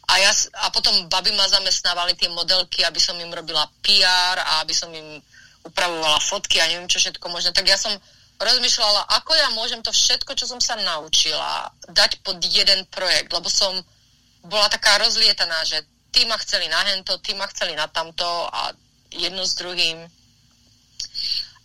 [0.08, 0.32] a, ja,
[0.64, 4.92] a potom baby ma zamestnávali tie modelky, aby som im robila PR a aby som
[4.92, 5.20] im
[5.68, 7.52] upravovala fotky a neviem čo všetko možné.
[7.52, 7.92] Tak ja som
[8.38, 13.50] rozmýšľala, ako ja môžem to všetko, čo som sa naučila, dať pod jeden projekt, lebo
[13.50, 13.74] som
[14.46, 15.82] bola taká rozlietaná, že
[16.14, 18.72] tí ma chceli na hento, tí ma chceli na tamto a
[19.12, 20.06] jedno s druhým.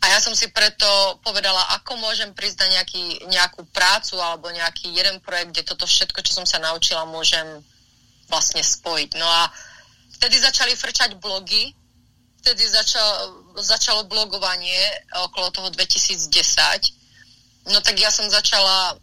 [0.02, 5.22] A ja som si preto povedala, ako môžem na nejaký, nejakú prácu alebo nejaký jeden
[5.22, 7.62] projekt, kde toto všetko, čo som sa naučila, môžem
[8.26, 9.14] vlastne spojiť.
[9.14, 9.46] No a
[10.18, 11.70] vtedy začali frčať blogy,
[12.42, 14.90] vtedy začal, začalo blogovanie
[15.30, 16.26] okolo toho 2010.
[17.70, 18.98] No tak ja som začala,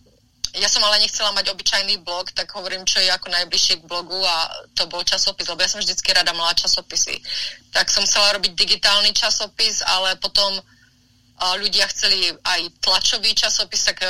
[0.59, 4.19] ja som ale nechcela mať obyčajný blog, tak hovorím, čo je ako najbližšie k blogu
[4.19, 7.23] a to bol časopis, lebo ja som vždycky rada mala časopisy.
[7.71, 14.03] Tak som chcela robiť digitálny časopis, ale potom uh, ľudia chceli aj tlačový časopis, tak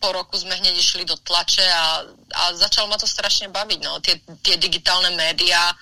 [0.00, 3.80] po roku sme hneď išli do tlače a, a začalo ma to strašne baviť.
[3.84, 4.00] No.
[4.00, 5.76] Tie, tie digitálne médiá,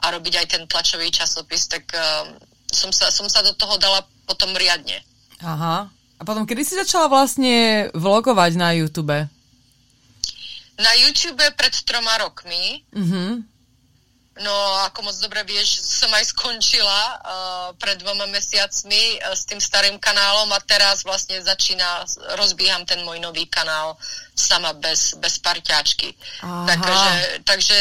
[0.00, 2.30] a robiť aj ten tlačový časopis, tak uh,
[2.68, 5.00] som, sa, som sa do toho dala potom riadne.
[5.40, 5.88] Aha.
[6.16, 9.28] A potom, kedy si začala vlastne vlogovať na YouTube?
[10.76, 12.84] Na YouTube pred troma rokmi.
[12.92, 13.55] Mhm.
[14.36, 14.52] No,
[14.84, 19.96] ako moc dobre vieš, som aj skončila uh, pred dvoma mesiacmi uh, s tým starým
[19.96, 22.04] kanálom a teraz vlastne začína,
[22.36, 23.96] rozbíham ten môj nový kanál
[24.36, 26.12] sama bez, bez parťáčky.
[26.68, 27.12] Takže,
[27.48, 27.78] takže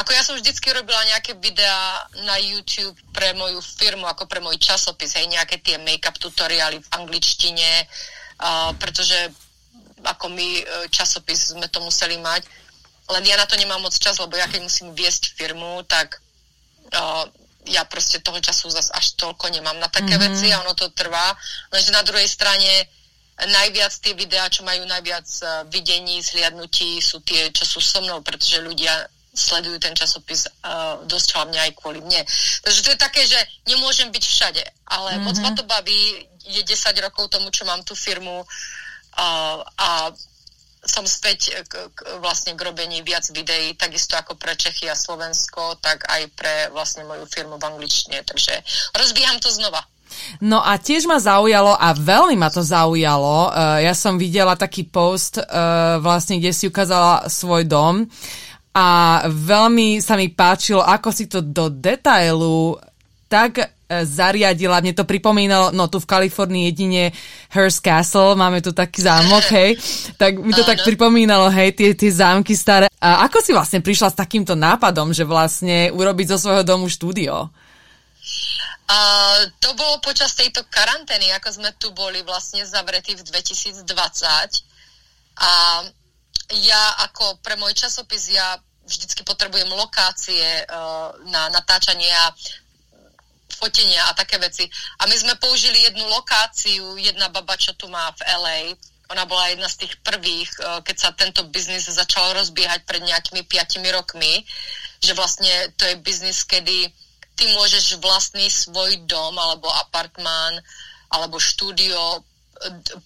[0.00, 4.56] ako ja som vždycky robila nejaké videá na YouTube pre moju firmu, ako pre môj
[4.56, 9.28] časopis, hej, nejaké tie make-up tutoriály v angličtine, uh, pretože
[10.08, 10.48] ako my
[10.88, 12.48] časopis sme to museli mať
[13.08, 16.20] len ja na to nemám moc čas, lebo ja keď musím viesť firmu, tak
[16.92, 17.24] uh,
[17.68, 20.32] ja proste toho času zase až toľko nemám na také mm-hmm.
[20.32, 21.32] veci a ono to trvá.
[21.72, 22.88] Lenže na druhej strane
[23.38, 28.20] najviac tie videá, čo majú najviac uh, videní, zhliadnutí, sú tie, čo sú so mnou,
[28.20, 32.26] pretože ľudia sledujú ten časopis uh, dosť hlavne aj kvôli mne.
[32.64, 33.38] Takže to je také, že
[33.70, 35.24] nemôžem byť všade, ale mm-hmm.
[35.24, 40.10] moc ma to baví, je 10 rokov tomu, čo mám tú firmu uh, a
[40.88, 45.76] som späť k, k, vlastne k robení viac videí, takisto ako pre Čechy a Slovensko,
[45.78, 48.24] tak aj pre vlastne moju firmu v angličtine.
[48.24, 48.64] Takže
[48.96, 49.84] rozbíham to znova.
[50.40, 53.52] No a tiež ma zaujalo a veľmi ma to zaujalo.
[53.52, 58.08] Uh, ja som videla taký post, uh, vlastne, kde si ukázala svoj dom
[58.72, 62.80] a veľmi sa mi páčilo, ako si to do detailu
[63.28, 67.08] tak zariadila, mne to pripomínalo, no tu v Kalifornii jedine
[67.48, 69.80] Hearst Castle, máme tu taký zámok, hej,
[70.20, 72.92] tak mi to tak pripomínalo, hej, tie, tie zámky staré.
[73.00, 77.48] A ako si vlastne prišla s takýmto nápadom, že vlastne urobiť zo svojho domu štúdio?
[78.88, 83.84] Uh, to bolo počas tejto karantény, ako sme tu boli vlastne zavretí v 2020.
[85.38, 85.50] A
[86.64, 88.56] ja ako pre môj časopis, ja
[88.88, 92.32] vždycky potrebujem lokácie uh, na natáčanie a
[93.56, 94.68] fotenia a také veci.
[95.00, 98.60] A my sme použili jednu lokáciu, jedna baba, čo tu má v LA,
[99.08, 103.42] ona bola jedna z tých prvých, eh, keď sa tento biznis začal rozbiehať pred nejakými
[103.48, 104.44] piatimi rokmi,
[105.00, 106.92] že vlastne to je biznis, kedy
[107.38, 110.58] ty môžeš vlastný svoj dom alebo apartmán
[111.08, 112.26] alebo štúdio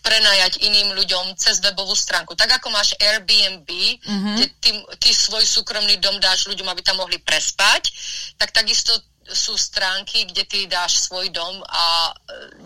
[0.00, 2.32] prenajať iným ľuďom cez webovú stránku.
[2.32, 4.34] Tak ako máš Airbnb, mm-hmm.
[4.36, 7.92] kde ty, ty svoj súkromný dom dáš ľuďom, aby tam mohli prespať,
[8.40, 8.96] tak takisto
[9.30, 12.12] sú stránky, kde ty dáš svoj dom a e,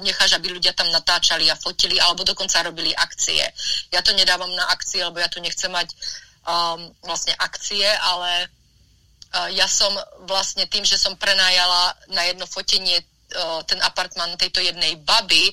[0.01, 3.45] necháš, aby ľudia tam natáčali a fotili, alebo dokonca robili akcie.
[3.93, 5.93] Ja to nedávam na akcie, lebo ja tu nechcem mať
[6.47, 8.49] um, vlastne akcie, ale
[9.37, 9.93] uh, ja som
[10.25, 15.53] vlastne tým, že som prenajala na jedno fotenie uh, ten apartman tejto jednej baby,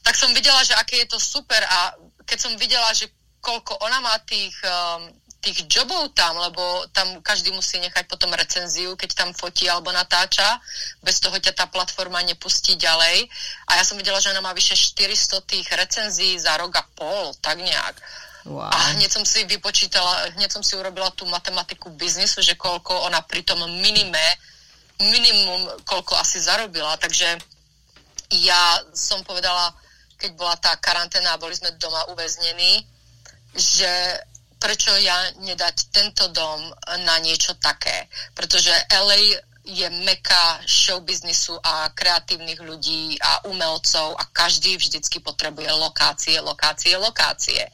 [0.00, 1.92] tak som videla, že aké je to super a
[2.24, 3.12] keď som videla, že
[3.44, 5.12] koľko ona má tých um,
[5.48, 10.60] tých jobov tam, lebo tam každý musí nechať potom recenziu, keď tam fotí alebo natáča.
[11.00, 13.24] Bez toho ťa tá platforma nepustí ďalej.
[13.72, 17.32] A ja som videla, že ona má vyše 400 tých recenzií za rok a pol,
[17.40, 17.96] tak nejak.
[18.44, 18.68] Wow.
[18.68, 23.24] A hneď som si vypočítala, hneď som si urobila tú matematiku biznisu, že koľko ona
[23.24, 24.26] pri tom minime,
[25.00, 27.00] minimum, koľko asi zarobila.
[27.00, 27.40] Takže
[28.36, 29.72] ja som povedala,
[30.20, 32.84] keď bola tá karanténa a boli sme doma uväznení,
[33.56, 33.90] že
[34.58, 36.60] prečo ja nedať tento dom
[37.06, 38.10] na niečo také.
[38.34, 39.38] Pretože LA
[39.68, 47.68] je meka showbiznisu a kreatívnych ľudí a umelcov a každý vždycky potrebuje lokácie, lokácie, lokácie.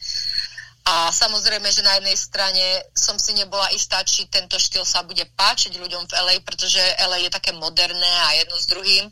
[0.85, 5.25] A samozrejme, že na jednej strane som si nebola istá, či tento štýl sa bude
[5.33, 9.09] páčiť ľuďom v LA, pretože LA je také moderné a jedno s druhým.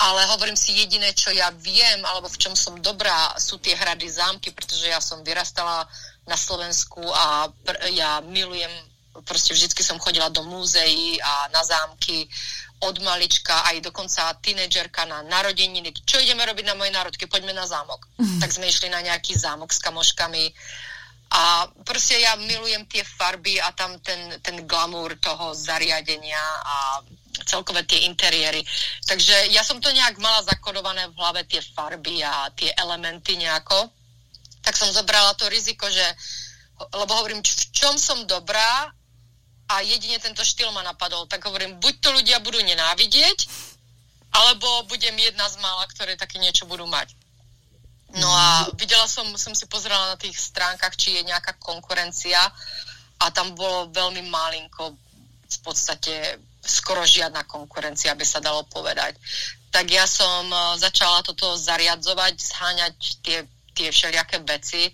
[0.00, 4.08] Ale hovorím si jediné, čo ja viem, alebo v čom som dobrá, sú tie hrady
[4.08, 5.84] zámky, pretože ja som vyrastala
[6.28, 8.70] na Slovensku a pr- ja milujem,
[9.26, 12.28] proste vždycky som chodila do múzeí a na zámky
[12.80, 15.92] od malička, aj dokonca tínedžerka na narodeniny.
[15.92, 17.28] Čo ideme robiť na moje národky?
[17.28, 18.08] Poďme na zámok.
[18.16, 18.40] Mm.
[18.40, 20.44] Tak sme išli na nejaký zámok s kamoškami
[21.30, 26.76] a proste ja milujem tie farby a tam ten, ten glamour toho zariadenia a
[27.46, 28.64] celkové tie interiéry.
[29.06, 33.99] Takže ja som to nejak mala zakodované v hlave, tie farby a tie elementy nejako
[34.60, 36.04] tak som zobrala to riziko, že
[36.96, 38.88] lebo hovorím, v čom som dobrá
[39.68, 43.38] a jedine tento štýl ma napadol, tak hovorím, buď to ľudia budú nenávidieť,
[44.32, 47.12] alebo budem jedna z mála, ktoré také niečo budú mať.
[48.18, 52.42] No a videla som, som si pozrela na tých stránkach, či je nejaká konkurencia
[53.20, 54.96] a tam bolo veľmi malinko,
[55.50, 59.14] v podstate skoro žiadna konkurencia, by sa dalo povedať.
[59.70, 63.38] Tak ja som eh, začala toto zariadzovať, zháňať tie
[63.74, 64.90] tie všelijaké veci.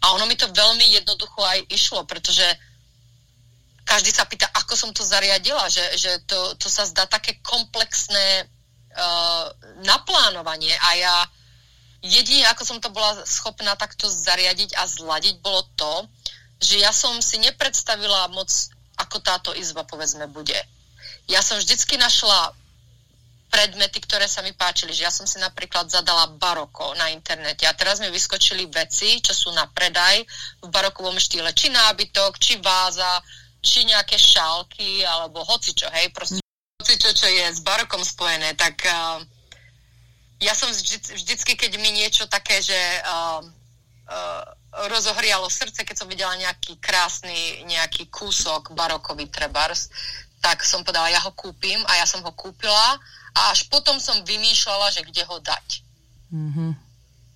[0.00, 2.44] A ono mi to veľmi jednoducho aj išlo, pretože
[3.84, 8.46] každý sa pýta, ako som to zariadila, že, že to, to sa zdá také komplexné
[8.46, 9.44] uh,
[9.82, 11.16] naplánovanie a ja
[12.00, 16.08] jedine, ako som to bola schopná takto zariadiť a zladiť, bolo to,
[16.60, 18.48] že ja som si nepredstavila moc,
[18.96, 20.56] ako táto izba, povedzme, bude.
[21.28, 22.52] Ja som vždycky našla
[23.50, 24.94] predmety, ktoré sa mi páčili.
[24.94, 29.34] Že ja som si napríklad zadala baroko na internete a teraz mi vyskočili veci, čo
[29.34, 30.22] sú na predaj
[30.62, 31.50] v barokovom štýle.
[31.50, 33.20] Či nábytok, či váza,
[33.60, 36.40] či nejaké šálky, alebo hocičo, hej, proste
[36.80, 39.20] hocičo, čo je s barokom spojené, tak uh,
[40.40, 44.42] ja som vždy, vždycky, keď mi niečo také, že uh, uh,
[44.88, 49.92] rozohrialo srdce, keď som videla nejaký krásny nejaký kúsok barokový trebars,
[50.40, 52.96] tak som povedala, ja ho kúpim a ja som ho kúpila
[53.34, 55.68] a až potom som vymýšľala, že kde ho dať.
[56.30, 56.70] Mm-hmm.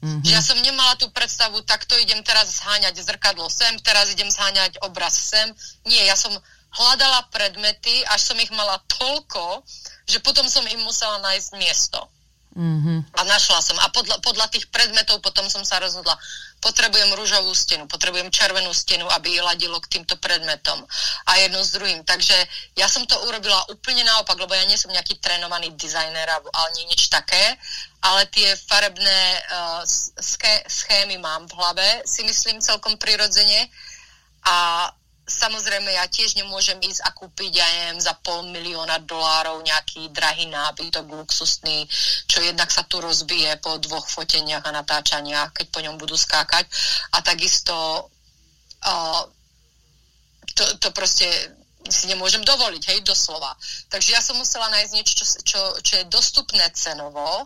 [0.05, 0.21] Mm-hmm.
[0.21, 4.77] Že ja som nemala tú predstavu, takto idem teraz zháňať zrkadlo sem, teraz idem zháňať
[4.85, 5.49] obraz sem.
[5.89, 6.31] Nie, ja som
[6.77, 9.65] hľadala predmety, až som ich mala toľko,
[10.05, 12.05] že potom som im musela nájsť miesto.
[12.55, 13.19] Mm-hmm.
[13.19, 13.75] A našla som.
[13.83, 16.15] A podľa, podľa tých predmetov potom som sa rozhodla,
[16.63, 20.81] potrebujem rúžovú stenu, potrebujem červenú stenu, aby ladilo k týmto predmetom
[21.27, 22.07] a jedno s druhým.
[22.07, 22.33] Takže
[22.79, 27.11] ja som to urobila úplne naopak, lebo ja nie som nejaký trénovaný dizajner ani nič
[27.11, 27.59] také,
[28.01, 29.19] ale tie farebné
[29.51, 29.83] uh,
[30.71, 33.69] schémy mám v hlave, si myslím celkom prirodzene
[34.47, 34.89] a
[35.25, 41.09] Samozrejme, ja tiež nemôžem ísť a kúpiť, ja za pol milióna dolárov nejaký drahý nábytok
[41.09, 41.89] luxusný,
[42.29, 46.69] čo jednak sa tu rozbije po dvoch foteniach a natáčaniach, keď po ňom budú skákať.
[47.17, 47.73] A takisto
[48.85, 49.23] uh,
[50.53, 51.27] to, to proste
[51.85, 53.53] si nemôžem dovoliť, hej, doslova.
[53.93, 57.45] Takže ja som musela nájsť niečo, čo, čo, čo je dostupné cenovo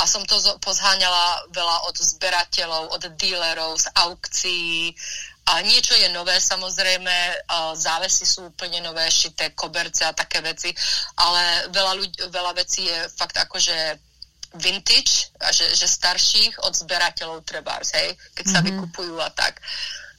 [0.00, 4.96] a som to pozháňala veľa od zberateľov, od dílerov, z aukcií,
[5.46, 7.14] a niečo je nové, samozrejme,
[7.78, 10.74] závesy sú úplne nové, šité koberce a také veci,
[11.22, 13.76] ale veľa, ľudí, veľa vecí je fakt akože
[14.58, 18.74] vintage, a že, že starších od zberateľov trebárs, hej, keď sa mm-hmm.
[18.74, 19.62] vykupujú a tak.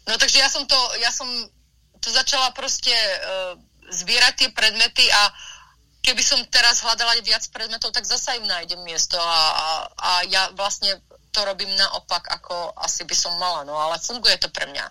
[0.08, 1.28] No takže ja som to, ja som
[2.00, 3.60] to začala proste uh,
[3.92, 5.28] zbierať tie predmety a
[6.08, 9.68] keby som teraz hľadala viac predmetov, tak zasa im nájdem miesto a, a,
[9.98, 11.04] a ja vlastne
[11.36, 14.88] to robím naopak, ako asi by som mala, no ale funguje to pre mňa.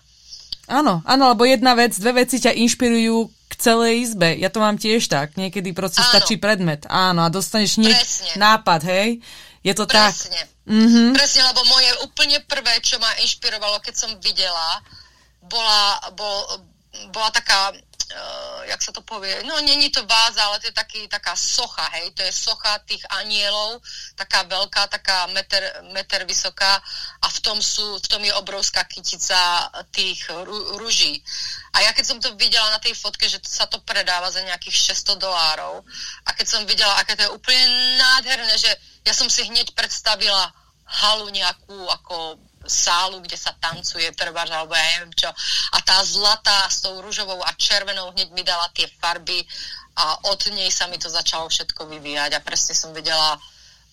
[0.67, 4.35] Áno, áno, lebo jedna vec, dve veci ťa inšpirujú k celej izbe.
[4.35, 5.33] Ja to mám tiež tak.
[5.33, 6.11] Niekedy proste Áno.
[6.11, 6.83] stačí predmet.
[6.85, 9.23] Áno, a dostaneš niek- nápad, hej?
[9.63, 10.35] Je to Presne.
[10.35, 10.47] tak.
[10.67, 11.07] Mm-hmm.
[11.15, 14.83] Presne, lebo moje úplne prvé, čo ma inšpirovalo, keď som videla,
[15.41, 15.81] bola,
[16.13, 16.67] bol,
[17.09, 17.71] bola taká
[18.13, 21.83] uh, jak sa to povie, no není to váza, ale to je taký, taká socha,
[21.97, 23.81] hej, to je socha tých anielov,
[24.15, 26.79] taká veľká, taká meter, meter vysoká
[27.21, 31.19] a v tom, sú, v tom je obrovská kytica tých rú, rúží.
[31.75, 34.95] A ja keď som to videla na tej fotke, že sa to predáva za nejakých
[34.95, 35.83] 600 dolárov
[36.25, 37.65] a keď som videla, aké to je úplne
[37.97, 38.71] nádherné, že
[39.05, 40.51] ja som si hneď predstavila
[40.87, 45.31] halu nejakú ako sálu, kde sa tancuje, trváš, alebo ja neviem čo.
[45.73, 49.41] A tá zlatá s tou rúžovou a červenou hneď mi dala tie farby
[49.97, 53.39] a od nej sa mi to začalo všetko vyvíjať a presne som vedela,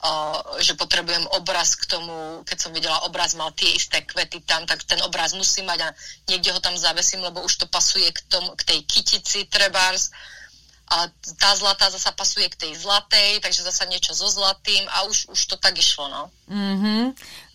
[0.05, 4.68] Uh, že potrebujem obraz k tomu, keď som videla obraz, mal tie isté kvety tam,
[4.68, 5.89] tak ten obraz musím mať a
[6.29, 10.12] niekde ho tam zavesím, lebo už to pasuje k, tom, k tej kytici trebárs
[10.85, 11.09] a
[11.41, 15.41] tá zlatá zasa pasuje k tej zlatej, takže zasa niečo so zlatým a už, už
[15.49, 16.28] to tak išlo, no.
[16.45, 17.03] Mm-hmm.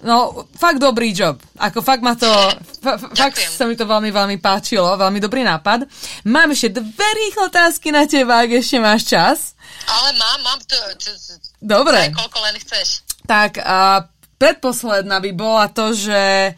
[0.01, 1.37] No, fakt dobrý job.
[1.61, 2.25] Ako fakt ma to,
[2.83, 5.85] fa, fakt sa mi to veľmi, veľmi páčilo, veľmi dobrý nápad.
[6.25, 9.37] Mám ešte dve rýchle otázky na teba, ak ešte máš čas.
[9.85, 10.77] Ale mám, mám to.
[10.97, 12.09] to, to Dobre.
[12.09, 13.05] Koľko len chceš.
[13.29, 14.09] Tak, a
[14.41, 16.57] predposledná by bola to, že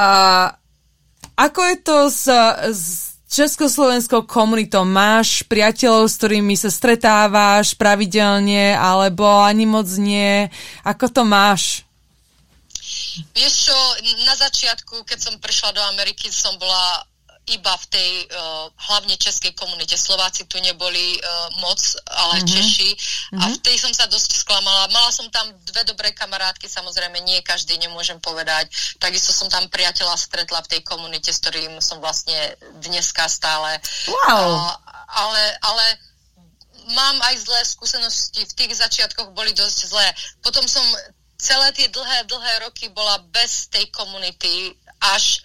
[0.00, 0.08] a,
[1.36, 2.24] ako je to s,
[2.72, 4.82] s československou komunitou?
[4.82, 10.50] Máš priateľov, s ktorými sa stretávaš pravidelne, alebo ani moc nie?
[10.82, 11.86] Ako to máš?
[13.32, 13.76] Vieš čo,
[14.26, 17.06] na začiatku, keď som prišla do Ameriky, som bola
[17.48, 19.96] iba v tej uh, hlavne českej komunite.
[19.96, 22.52] Slováci tu neboli uh, moc, ale mm-hmm.
[22.52, 22.90] Češi.
[22.94, 23.40] Mm-hmm.
[23.40, 24.92] A v tej som sa dosť sklamala.
[24.92, 28.70] Mala som tam dve dobré kamarátky, samozrejme nie každý, nemôžem povedať.
[29.00, 33.80] Takisto som tam priateľa stretla v tej komunite, s ktorým som vlastne dneska stále.
[34.06, 34.54] Wow.
[34.54, 34.72] Uh,
[35.10, 35.84] ale, ale
[36.94, 38.46] mám aj zlé skúsenosti.
[38.46, 40.06] V tých začiatkoch boli dosť zlé.
[40.44, 40.84] Potom som
[41.40, 45.40] celé tie dlhé, dlhé roky bola bez tej komunity až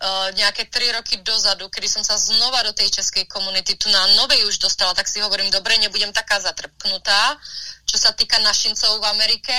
[0.00, 4.02] uh, nejaké tri roky dozadu, kedy som sa znova do tej českej komunity tu na
[4.18, 7.38] novej už dostala, tak si hovorím, dobre, nebudem taká zatrpknutá.
[7.84, 9.56] Čo sa týka našincov v Amerike,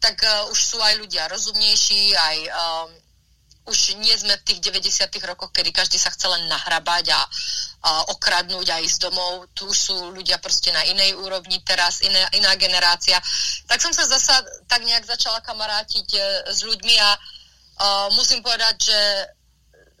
[0.00, 2.90] tak uh, už sú aj ľudia rozumnejší, aj um,
[3.64, 7.20] už nie sme v tých 90 rokoch, kedy každý sa chce len nahrabať a,
[7.80, 9.48] a okradnúť a ísť domov.
[9.56, 13.16] Tu už sú ľudia proste na inej úrovni teraz, iné, iná generácia.
[13.64, 14.36] Tak som sa zasa
[14.68, 16.20] tak nejak začala kamarátiť e,
[16.52, 18.98] s ľuďmi a uh, musím povedať, že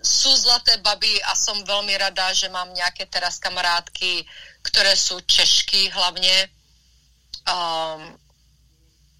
[0.04, 4.22] sú zlaté baby a som veľmi rada, že mám nejaké teraz kamarátky,
[4.60, 6.52] ktoré sú Češky hlavne.
[7.48, 8.12] Um,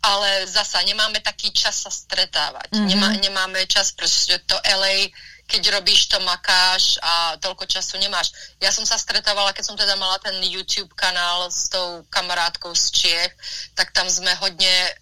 [0.04, 2.76] ale zasa nemáme taký čas sa stretávať.
[2.76, 2.88] Mm-hmm.
[2.92, 5.08] Nemá, nemáme čas, pretože to LA,
[5.48, 8.36] keď robíš, to makáš a toľko času nemáš.
[8.60, 12.84] Ja som sa stretávala, keď som teda mala ten YouTube kanál s tou kamarátkou z
[12.92, 13.32] Čiech,
[13.72, 14.92] tak tam sme hodne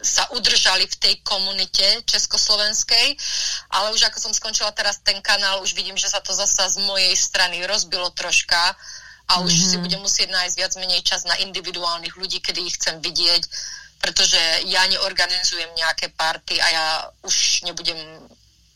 [0.00, 3.18] sa udržali v tej komunite československej,
[3.74, 6.80] ale už ako som skončila teraz ten kanál, už vidím, že sa to zasa z
[6.86, 8.76] mojej strany rozbilo troška
[9.30, 9.70] a už mm-hmm.
[9.70, 13.42] si budem musieť nájsť viac menej čas na individuálnych ľudí, kedy ich chcem vidieť,
[14.00, 14.40] pretože
[14.70, 16.86] ja neorganizujem nejaké party a ja
[17.26, 17.98] už nebudem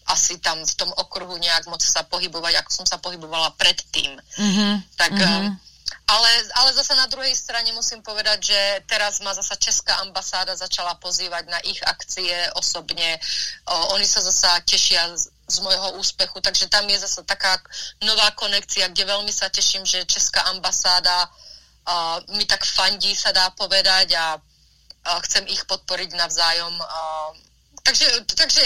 [0.04, 4.20] asi tam v tom okruhu nejak moc sa pohybovať, ako som sa pohybovala predtým.
[4.36, 4.72] Mm-hmm.
[5.00, 5.72] Tak mm-hmm
[6.04, 11.00] ale, ale zase na druhej strane musím povedať, že teraz ma zasa Česká ambasáda začala
[11.00, 13.16] pozývať na ich akcie osobne.
[13.64, 17.56] O, oni sa zasa tešia z, z môjho úspechu, takže tam je zase taká
[18.04, 23.48] nová konekcia, kde veľmi sa teším, že Česká ambasáda uh, mi tak fandí, sa dá
[23.56, 26.74] povedať a uh, chcem ich podporiť navzájom.
[26.84, 27.32] Uh,
[27.80, 28.60] takže, takže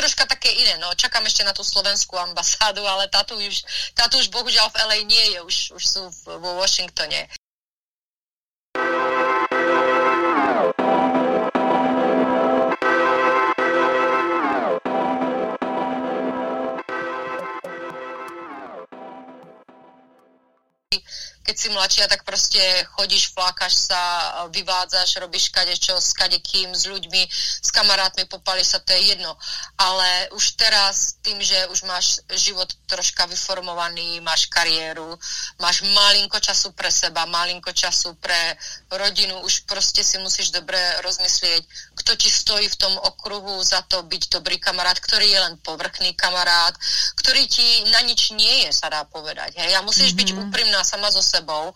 [0.00, 0.80] troška také iné.
[0.80, 3.60] No, čakám ešte na tú slovenskú ambasádu, ale táto už,
[3.92, 6.02] táto už bohužiaľ v LA nie je, už, už sú
[6.40, 7.28] vo Washingtone.
[21.50, 22.62] Keď si mladšia, tak proste
[22.94, 23.98] chodíš, flákaš sa,
[24.54, 27.26] vyvádzaš, robíš kadečo s kadekým, s ľuďmi,
[27.58, 29.34] s kamarátmi, popališ sa, to je jedno.
[29.74, 35.18] Ale už teraz, tým, že už máš život troška vyformovaný, máš kariéru,
[35.58, 38.54] máš malinko času pre seba, malinko času pre
[38.94, 41.66] rodinu, už proste si musíš dobre rozmyslieť,
[41.98, 46.14] kto ti stojí v tom okruhu za to byť dobrý kamarát, ktorý je len povrchný
[46.14, 46.78] kamarát,
[47.18, 49.58] ktorý ti na nič nie je, sa dá povedať.
[49.58, 49.74] Hej?
[49.74, 50.20] A musíš mm-hmm.
[50.22, 50.38] byť mhm.
[50.46, 51.72] úprimná sama zo seba sebou,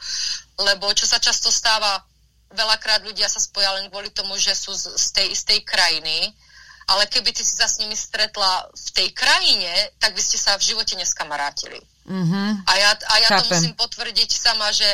[0.61, 2.05] lebo čo sa často stáva,
[2.53, 6.37] veľakrát ľudia sa spoja len kvôli tomu, že sú z, z tej istej krajiny
[6.85, 10.57] ale keby ty si sa s nimi stretla v tej krajine, tak by ste sa
[10.61, 11.81] v živote neskamarátili.
[12.05, 12.49] Mm-hmm.
[12.69, 14.85] A ja, a ja to musím potvrdiť sama, že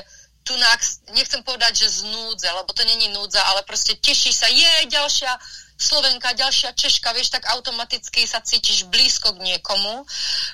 [0.46, 0.54] tu
[1.12, 5.34] nechcem povedať, že z núdze, lebo to není núdza, ale proste tešíš sa, je ďalšia
[5.80, 10.04] Slovenka, ďalšia Češka, vieš, tak automaticky sa cítiš blízko k niekomu,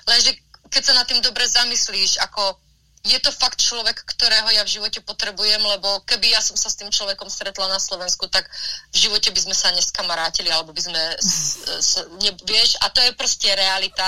[0.06, 0.38] lenže
[0.70, 2.58] keď sa nad tým dobre zamyslíš, ako
[3.06, 6.74] je to fakt človek, ktorého ja v živote potrebujem, lebo keby ja som sa s
[6.74, 8.50] tým človekom stretla na Slovensku, tak
[8.90, 12.98] v živote by sme sa neskamarátili, alebo by sme, s, s, ne, vieš, a to
[12.98, 14.06] je proste realita,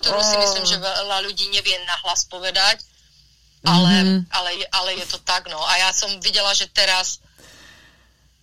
[0.00, 2.80] ktorú si myslím, že veľa ľudí nevie nahlas povedať,
[3.60, 4.20] ale, mm-hmm.
[4.32, 5.60] ale, ale je to tak, no.
[5.60, 7.20] A ja som videla, že teraz,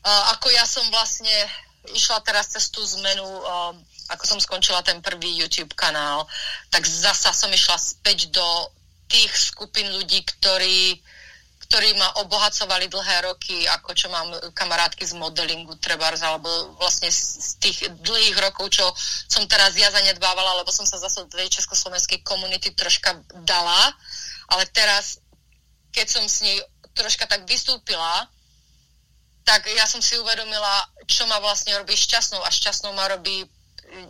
[0.06, 1.34] uh, ako ja som vlastne
[1.90, 3.74] išla teraz cez tú zmenu, uh,
[4.14, 6.30] ako som skončila ten prvý YouTube kanál,
[6.70, 8.46] tak zasa som išla späť do
[9.08, 11.00] tých skupín ľudí, ktorí,
[11.68, 16.48] ktorí ma obohacovali dlhé roky, ako čo mám kamarátky z modelingu trebárs, alebo
[16.80, 18.86] vlastne z tých dlhých rokov, čo
[19.32, 23.16] som teraz ja zanedbávala, lebo som sa zase do tej československej komunity troška
[23.48, 23.96] dala,
[24.52, 25.24] ale teraz,
[25.92, 26.60] keď som s nej
[26.96, 28.28] troška tak vystúpila,
[29.48, 32.44] tak ja som si uvedomila, čo ma vlastne robí šťastnou.
[32.44, 33.48] A šťastnou ma robí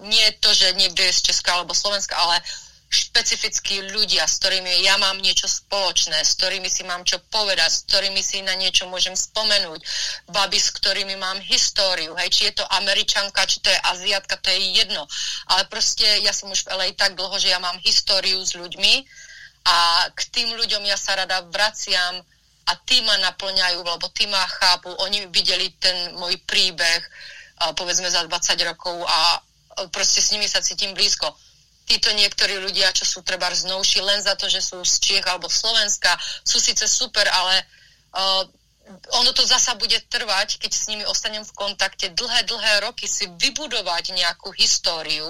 [0.01, 2.41] nie to, že niekto je z Česka alebo Slovenska, ale
[2.87, 7.83] špecifickí ľudia, s ktorými ja mám niečo spoločné, s ktorými si mám čo povedať, s
[7.83, 9.83] ktorými si na niečo môžem spomenúť,
[10.31, 14.47] baby, s ktorými mám históriu, hej, či je to Američanka, či to je Aziatka, to
[14.55, 15.03] je jedno.
[15.51, 19.03] Ale proste ja som už v LA tak dlho, že ja mám históriu s ľuďmi
[19.67, 22.23] a k tým ľuďom ja sa rada vraciam
[22.67, 27.03] a tí ma naplňajú, lebo tí ma chápu, oni videli ten môj príbeh,
[27.75, 28.31] povedzme za 20
[28.63, 29.43] rokov a
[29.91, 31.35] proste s nimi sa cítim blízko
[31.87, 35.47] títo niektorí ľudia, čo sú treba znovší len za to, že sú z Čiech alebo
[35.47, 36.11] Slovenska,
[36.43, 37.63] sú síce super, ale
[38.11, 38.43] uh,
[39.19, 43.27] ono to zasa bude trvať, keď s nimi ostanem v kontakte dlhé, dlhé roky si
[43.27, 45.27] vybudovať nejakú históriu,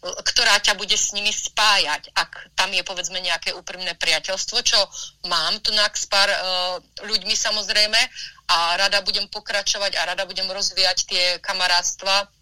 [0.00, 4.80] ktorá ťa bude s nimi spájať, ak tam je povedzme nejaké úprimné priateľstvo, čo
[5.28, 8.00] mám tu s pár uh, ľuďmi samozrejme
[8.52, 12.39] a rada budem pokračovať a rada budem rozvíjať tie kamarátstva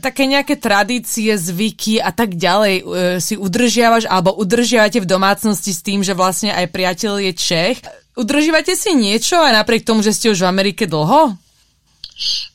[0.00, 2.84] také nejaké tradície, zvyky a tak ďalej e,
[3.20, 7.78] si udržiavaš alebo udržiavate v domácnosti s tým, že vlastne aj priateľ je Čech.
[8.16, 11.36] Udržívate si niečo aj napriek tomu, že ste už v Amerike dlho?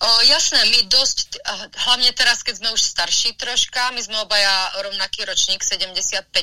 [0.02, 1.38] O, jasné, my dosť,
[1.86, 6.34] hlavne teraz, keď sme už starší troška, my sme obaja rovnaký ročník, 75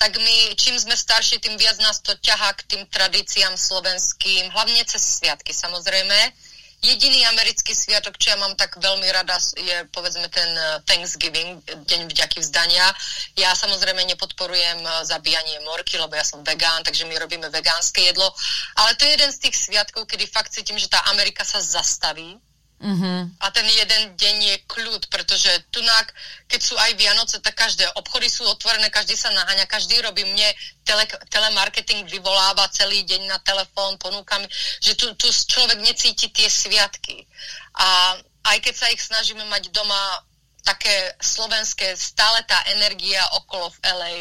[0.00, 4.80] tak my, čím sme starší, tým viac nás to ťahá k tým tradíciám slovenským, hlavne
[4.88, 6.32] cez sviatky samozrejme
[6.80, 12.08] Jediný americký sviatok, čo ja mám tak veľmi rada, je povedzme ten eh, Thanksgiving, deň
[12.08, 12.88] vďaky vzdania.
[13.36, 18.32] Ja samozrejme nepodporujem eh, zabíjanie morky, lebo ja som vegán, takže my robíme vegánske jedlo.
[18.80, 22.40] Ale to je jeden z tých sviatkov, kedy fakt cítim, že tá Amerika sa zastaví
[22.80, 23.44] Mm-hmm.
[23.44, 26.16] A ten jeden deň je kľud, pretože tunak,
[26.48, 30.48] keď sú aj Vianoce, tak každé obchody sú otvorené, každý sa naháňa, každý robí mne
[30.80, 34.48] tele, telemarketing, vyvoláva celý deň na telefón, ponúka mi,
[34.80, 37.28] že tu, tu človek necíti tie sviatky.
[37.76, 38.16] A
[38.48, 40.24] aj keď sa ich snažíme mať doma
[40.64, 44.14] také slovenské, stále tá energia okolo v LA,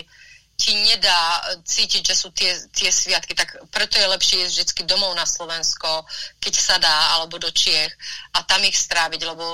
[0.60, 5.16] ti nedá cítiť, že sú tie, tie sviatky, tak preto je lepšie ísť vždy domov
[5.16, 6.04] na Slovensko,
[6.44, 7.96] keď sa dá, alebo do Čiech
[8.36, 9.46] a tam ich stráviť, lebo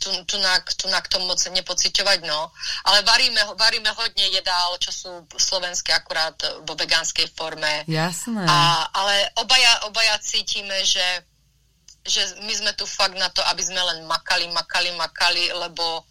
[0.00, 2.48] tu, tu, na, tu na tomu moc nepociťovať, no.
[2.88, 7.84] Ale varíme, varíme hodne jedál, čo sú slovenské akurát vo vegánskej forme.
[7.84, 8.46] Jasné.
[8.48, 11.04] A, ale obaja, obaja cítime, že,
[12.06, 16.06] že my sme tu fakt na to, aby sme len makali, makali, makali, lebo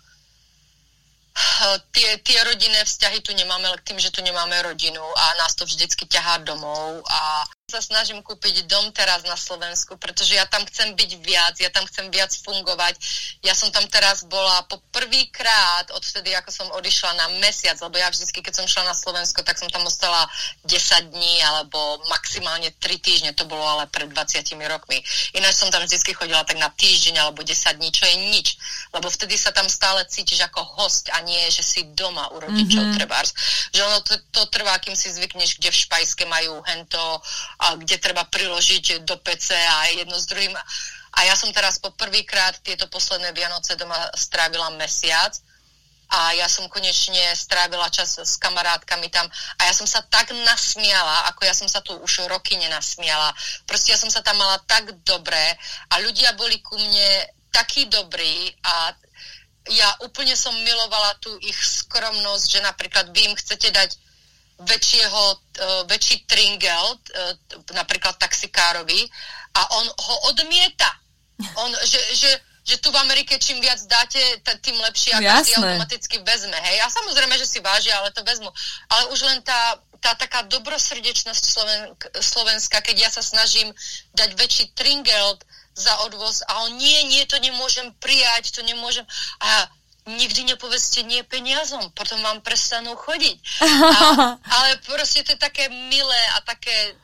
[1.92, 6.06] tie, tie rodinné vzťahy tu nemáme, tým, že tu nemáme rodinu a nás to vždycky
[6.08, 11.12] ťahá domov a sa snažím kúpiť dom teraz na Slovensku, pretože ja tam chcem byť
[11.22, 12.98] viac, ja tam chcem viac fungovať.
[13.46, 18.10] Ja som tam teraz bola po prvýkrát odvtedy, ako som odišla na mesiac, lebo ja
[18.10, 20.26] vždycky, keď som šla na Slovensko, tak som tam ostala
[20.66, 24.18] 10 dní alebo maximálne 3 týždne, to bolo ale pred 20
[24.66, 24.98] rokmi.
[25.38, 28.48] Ináč som tam vždycky chodila tak na týždeň alebo 10 dní, čo je nič,
[28.98, 32.82] lebo vtedy sa tam stále cítiš ako host a nie, že si doma u rodičov
[32.82, 32.98] mm-hmm.
[32.98, 33.32] trebárs.
[33.70, 37.22] Že ono to, to trvá, kým si zvykneš, kde v Špajske majú hento
[37.60, 40.56] a kde treba priložiť do PC a jedno s druhým.
[41.10, 45.36] A ja som teraz po prvýkrát tieto posledné Vianoce doma strávila mesiac
[46.10, 49.30] a ja som konečne strávila čas s kamarátkami tam
[49.60, 53.30] a ja som sa tak nasmiala, ako ja som sa tu už roky nenasmiala.
[53.70, 55.54] Proste ja som sa tam mala tak dobré
[55.94, 58.96] a ľudia boli ku mne takí dobrí a
[59.70, 63.90] ja úplne som milovala tú ich skromnosť, že napríklad vy im chcete dať
[64.60, 67.34] väčšieho, uh, väčší tringel, uh,
[67.72, 69.08] napríklad taxikárovi,
[69.56, 70.92] a on ho odmieta.
[71.40, 72.32] On, že, že,
[72.68, 74.20] že tu v Amerike čím viac dáte,
[74.62, 76.78] tým lepšie a každý automaticky vezme, hej.
[76.84, 78.52] A samozrejme, že si vážia, ale to vezmu.
[78.92, 81.82] Ale už len tá, tá taká dobrosrdečnosť Sloven,
[82.20, 83.72] Slovenska, keď ja sa snažím
[84.14, 85.42] dať väčší tringelt
[85.80, 89.08] za odvoz a on nie, nie, to nemôžem prijať, to nemôžem.
[89.40, 89.72] A
[90.18, 93.38] nikdy nepovedzte nie peniazom, potom vám prestanú chodiť.
[93.62, 94.02] A,
[94.58, 96.98] ale proste to je také milé a také,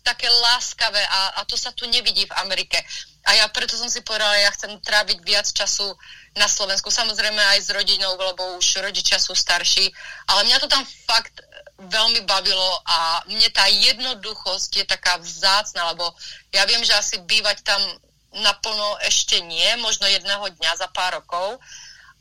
[0.00, 2.80] také láskavé a, a to sa tu nevidí v Amerike.
[3.26, 5.90] A ja preto som si povedala, ja chcem tráviť viac času
[6.38, 6.94] na Slovensku.
[6.94, 9.90] Samozrejme aj s rodinou, lebo už rodičia sú starší.
[10.30, 11.42] Ale mňa to tam fakt
[11.76, 16.08] veľmi bavilo a mne tá jednoduchosť je taká vzácna, lebo
[16.54, 17.82] ja viem, že asi bývať tam
[18.32, 21.60] naplno ešte nie, možno jedného dňa za pár rokov,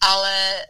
[0.02, 0.68] ale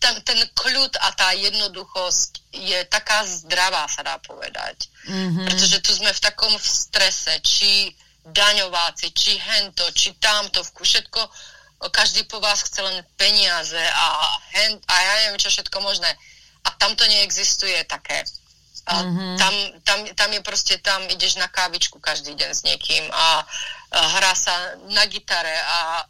[0.00, 4.88] ten, ten kľud a tá jednoduchosť je taká zdravá, sa dá povedať.
[5.08, 5.44] Mm-hmm.
[5.48, 7.92] Pretože tu sme v takom strese, či
[8.22, 11.20] daňováci, či hento, či tamto, všetko,
[11.90, 14.06] každý po vás chce len peniaze a,
[14.54, 16.08] hen, a ja neviem čo všetko možné.
[16.62, 18.22] A tam to neexistuje také.
[18.86, 19.34] A mm-hmm.
[19.38, 23.28] tam, tam, tam je proste, tam ideš na kávičku každý deň s niekým a, a
[24.18, 24.54] hrá sa
[24.90, 26.06] na gitare a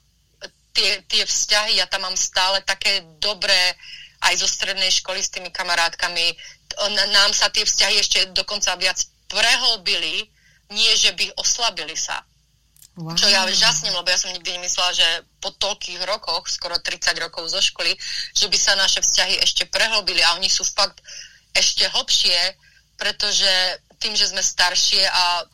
[0.72, 3.76] tie, tie vzťahy, ja tam mám stále také dobré
[4.22, 6.36] aj zo strednej školy s tými kamarátkami.
[7.12, 10.28] Nám sa tie vzťahy ešte dokonca viac prehlbili,
[10.72, 12.24] nie, že by oslabili sa.
[12.92, 13.16] Wow.
[13.16, 15.08] Čo ja žasnem, lebo ja som nikdy nemyslela, že
[15.40, 17.96] po toľkých rokoch, skoro 30 rokov zo školy,
[18.36, 21.00] že by sa naše vzťahy ešte prehlbili a oni sú fakt
[21.56, 22.36] ešte hlbšie,
[23.00, 23.48] pretože
[23.96, 25.44] tým, že sme staršie a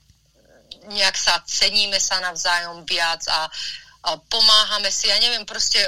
[0.90, 5.78] nejak sa ceníme sa navzájom viac a, a pomáhame si, ja neviem, proste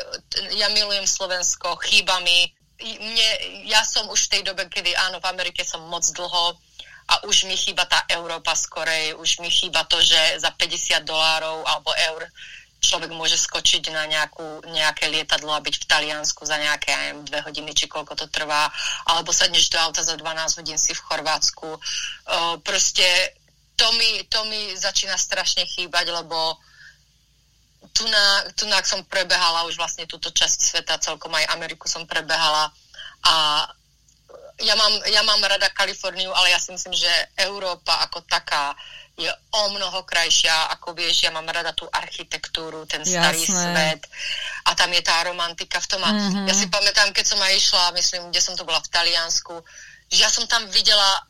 [0.59, 2.51] ja milujem Slovensko, chýba mi,
[2.81, 3.29] mne,
[3.69, 6.57] ja som už v tej dobe, kedy áno, v Amerike som moc dlho,
[7.11, 11.67] a už mi chýba tá Európa skorej, už mi chýba to, že za 50 dolárov
[11.67, 12.23] alebo eur
[12.81, 17.45] človek môže skočiť na nejakú, nejaké lietadlo a byť v Taliansku za nejaké, aj dve
[17.45, 18.73] hodiny, či koľko to trvá,
[19.05, 21.77] alebo sadneš do auta za 12 hodín si v Chorvátsku.
[21.77, 23.05] Uh, proste
[23.77, 26.57] to mi, to mi začína strašne chýbať, lebo
[27.93, 32.07] tu na, tu na, som prebehala už vlastne túto časť sveta, celkom aj Ameriku som
[32.07, 32.71] prebehala
[33.27, 33.67] a
[34.61, 37.09] ja mám, ja mám rada Kaliforniu, ale ja si myslím, že
[37.41, 38.77] Európa ako taká
[39.21, 43.53] je o mnoho krajšia, ako vieš, ja mám rada tú architektúru, ten starý Jasné.
[43.53, 44.03] svet
[44.65, 46.01] a tam je tá romantika v tom.
[46.01, 46.49] A mm-hmm.
[46.49, 49.61] ja si pamätám, keď som aj išla, myslím, kde som to bola v Taliansku,
[50.09, 51.21] že ja som tam videla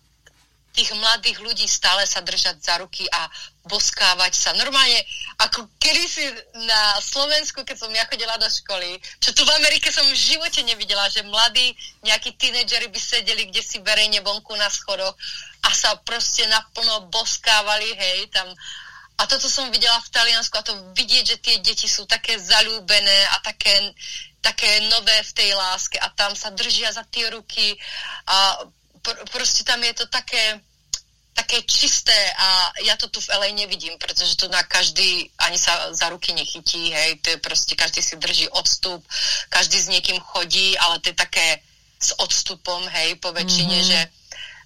[0.70, 3.26] tých mladých ľudí stále sa držať za ruky a
[3.66, 4.54] boskávať sa.
[4.54, 5.02] Normálne,
[5.40, 6.28] ako kedysi
[6.68, 10.60] na Slovensku, keď som ja chodila do školy, čo tu v Amerike som v živote
[10.60, 11.72] nevidela, že mladí
[12.04, 15.16] nejakí tínedžeri by sedeli kde si verejne vonku na schodoch
[15.64, 18.52] a sa proste naplno boskávali, hej, tam.
[19.16, 23.18] A toto som videla v Taliansku a to vidieť, že tie deti sú také zalúbené
[23.32, 23.96] a také,
[24.44, 27.80] také nové v tej láske a tam sa držia za tie ruky
[28.28, 28.60] a
[29.00, 30.60] pr- proste tam je to také
[31.40, 35.88] také čisté a ja to tu v LA nevidím, pretože tu na každý ani sa
[35.96, 39.00] za ruky nechytí, hej, to je proste, každý si drží odstup,
[39.48, 41.64] každý s niekým chodí, ale to je také
[41.96, 43.88] s odstupom, hej, po väčšine, mm-hmm.
[43.88, 44.00] že,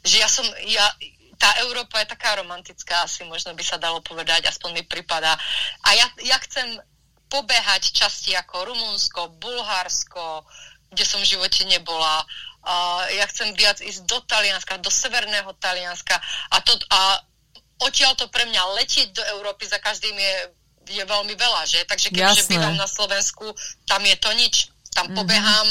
[0.02, 0.86] že ja som, ja,
[1.38, 5.34] tá Európa je taká romantická, asi možno by sa dalo povedať, aspoň mi pripadá.
[5.86, 6.78] A ja, ja chcem
[7.30, 10.46] pobehať časti ako Rumunsko, Bulharsko,
[10.94, 12.22] kde som v živote nebola,
[12.64, 16.16] Uh, ja chcem viac ísť do Talianska, do severného Talianska
[16.48, 17.20] a, to, a
[17.84, 20.34] odtiaľ to pre mňa letieť do Európy za každým je,
[20.88, 21.84] je veľmi veľa, že?
[21.84, 23.52] Takže keďže bývam na Slovensku,
[23.84, 24.72] tam je to nič.
[24.96, 25.18] Tam mm-hmm.
[25.20, 25.68] pobehám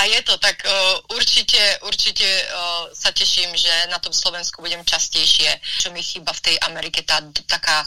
[0.00, 4.80] a je to, tak uh, určite, určite uh, sa teším, že na tom Slovensku budem
[4.86, 5.60] častejšie.
[5.82, 7.82] Čo mi chýba v tej Amerike, tá taká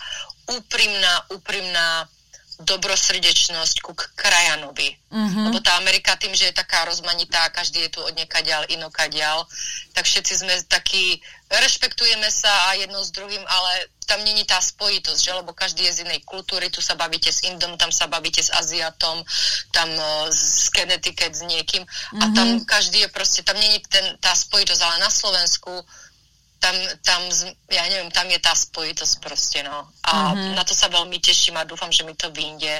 [0.51, 2.05] úprimná, úprimná
[2.61, 4.93] dobrosrdečnosť ku krajanovi.
[5.09, 5.45] Mm-hmm.
[5.49, 9.45] Lebo tá Amerika tým, že je taká rozmanitá, každý je tu od nekadiaľ, inokadiaľ,
[9.93, 15.21] tak všetci sme takí, rešpektujeme sa a jedno s druhým, ale tam není tá spojitosť,
[15.21, 15.31] že?
[15.33, 18.51] lebo každý je z inej kultúry, tu sa bavíte s Indom, tam sa bavíte s
[18.51, 19.23] Aziatom,
[19.71, 22.21] tam uh, s Connecticut s niekým mm-hmm.
[22.21, 22.65] a tam mhm.
[22.65, 25.71] každý je proste, tam není ten, tá spojitosť, ale na Slovensku
[26.63, 27.21] tam, tam,
[27.67, 29.91] ja neviem, tam je tá spojitosť proste, no.
[30.07, 30.55] A mm-hmm.
[30.55, 32.79] na to sa veľmi teším a dúfam, že mi to vyjde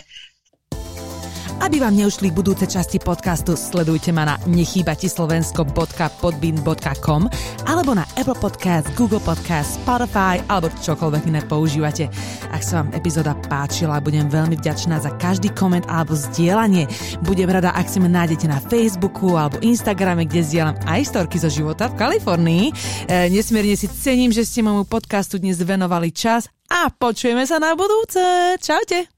[1.63, 7.21] aby vám neušli budúce časti podcastu, sledujte ma na nechýbatislovensko.podbean.com
[7.63, 12.11] alebo na Apple Podcast, Google Podcast, Spotify alebo čokoľvek iné používate.
[12.51, 16.91] Ak sa vám epizóda páčila, budem veľmi vďačná za každý koment alebo zdieľanie.
[17.23, 21.47] Budem rada, ak si ma nájdete na Facebooku alebo Instagrame, kde zdieľam aj storky zo
[21.47, 22.75] života v Kalifornii.
[23.07, 27.71] E, nesmierne si cením, že ste môjmu podcastu dnes venovali čas a počujeme sa na
[27.71, 28.19] budúce.
[28.59, 29.12] Čaute!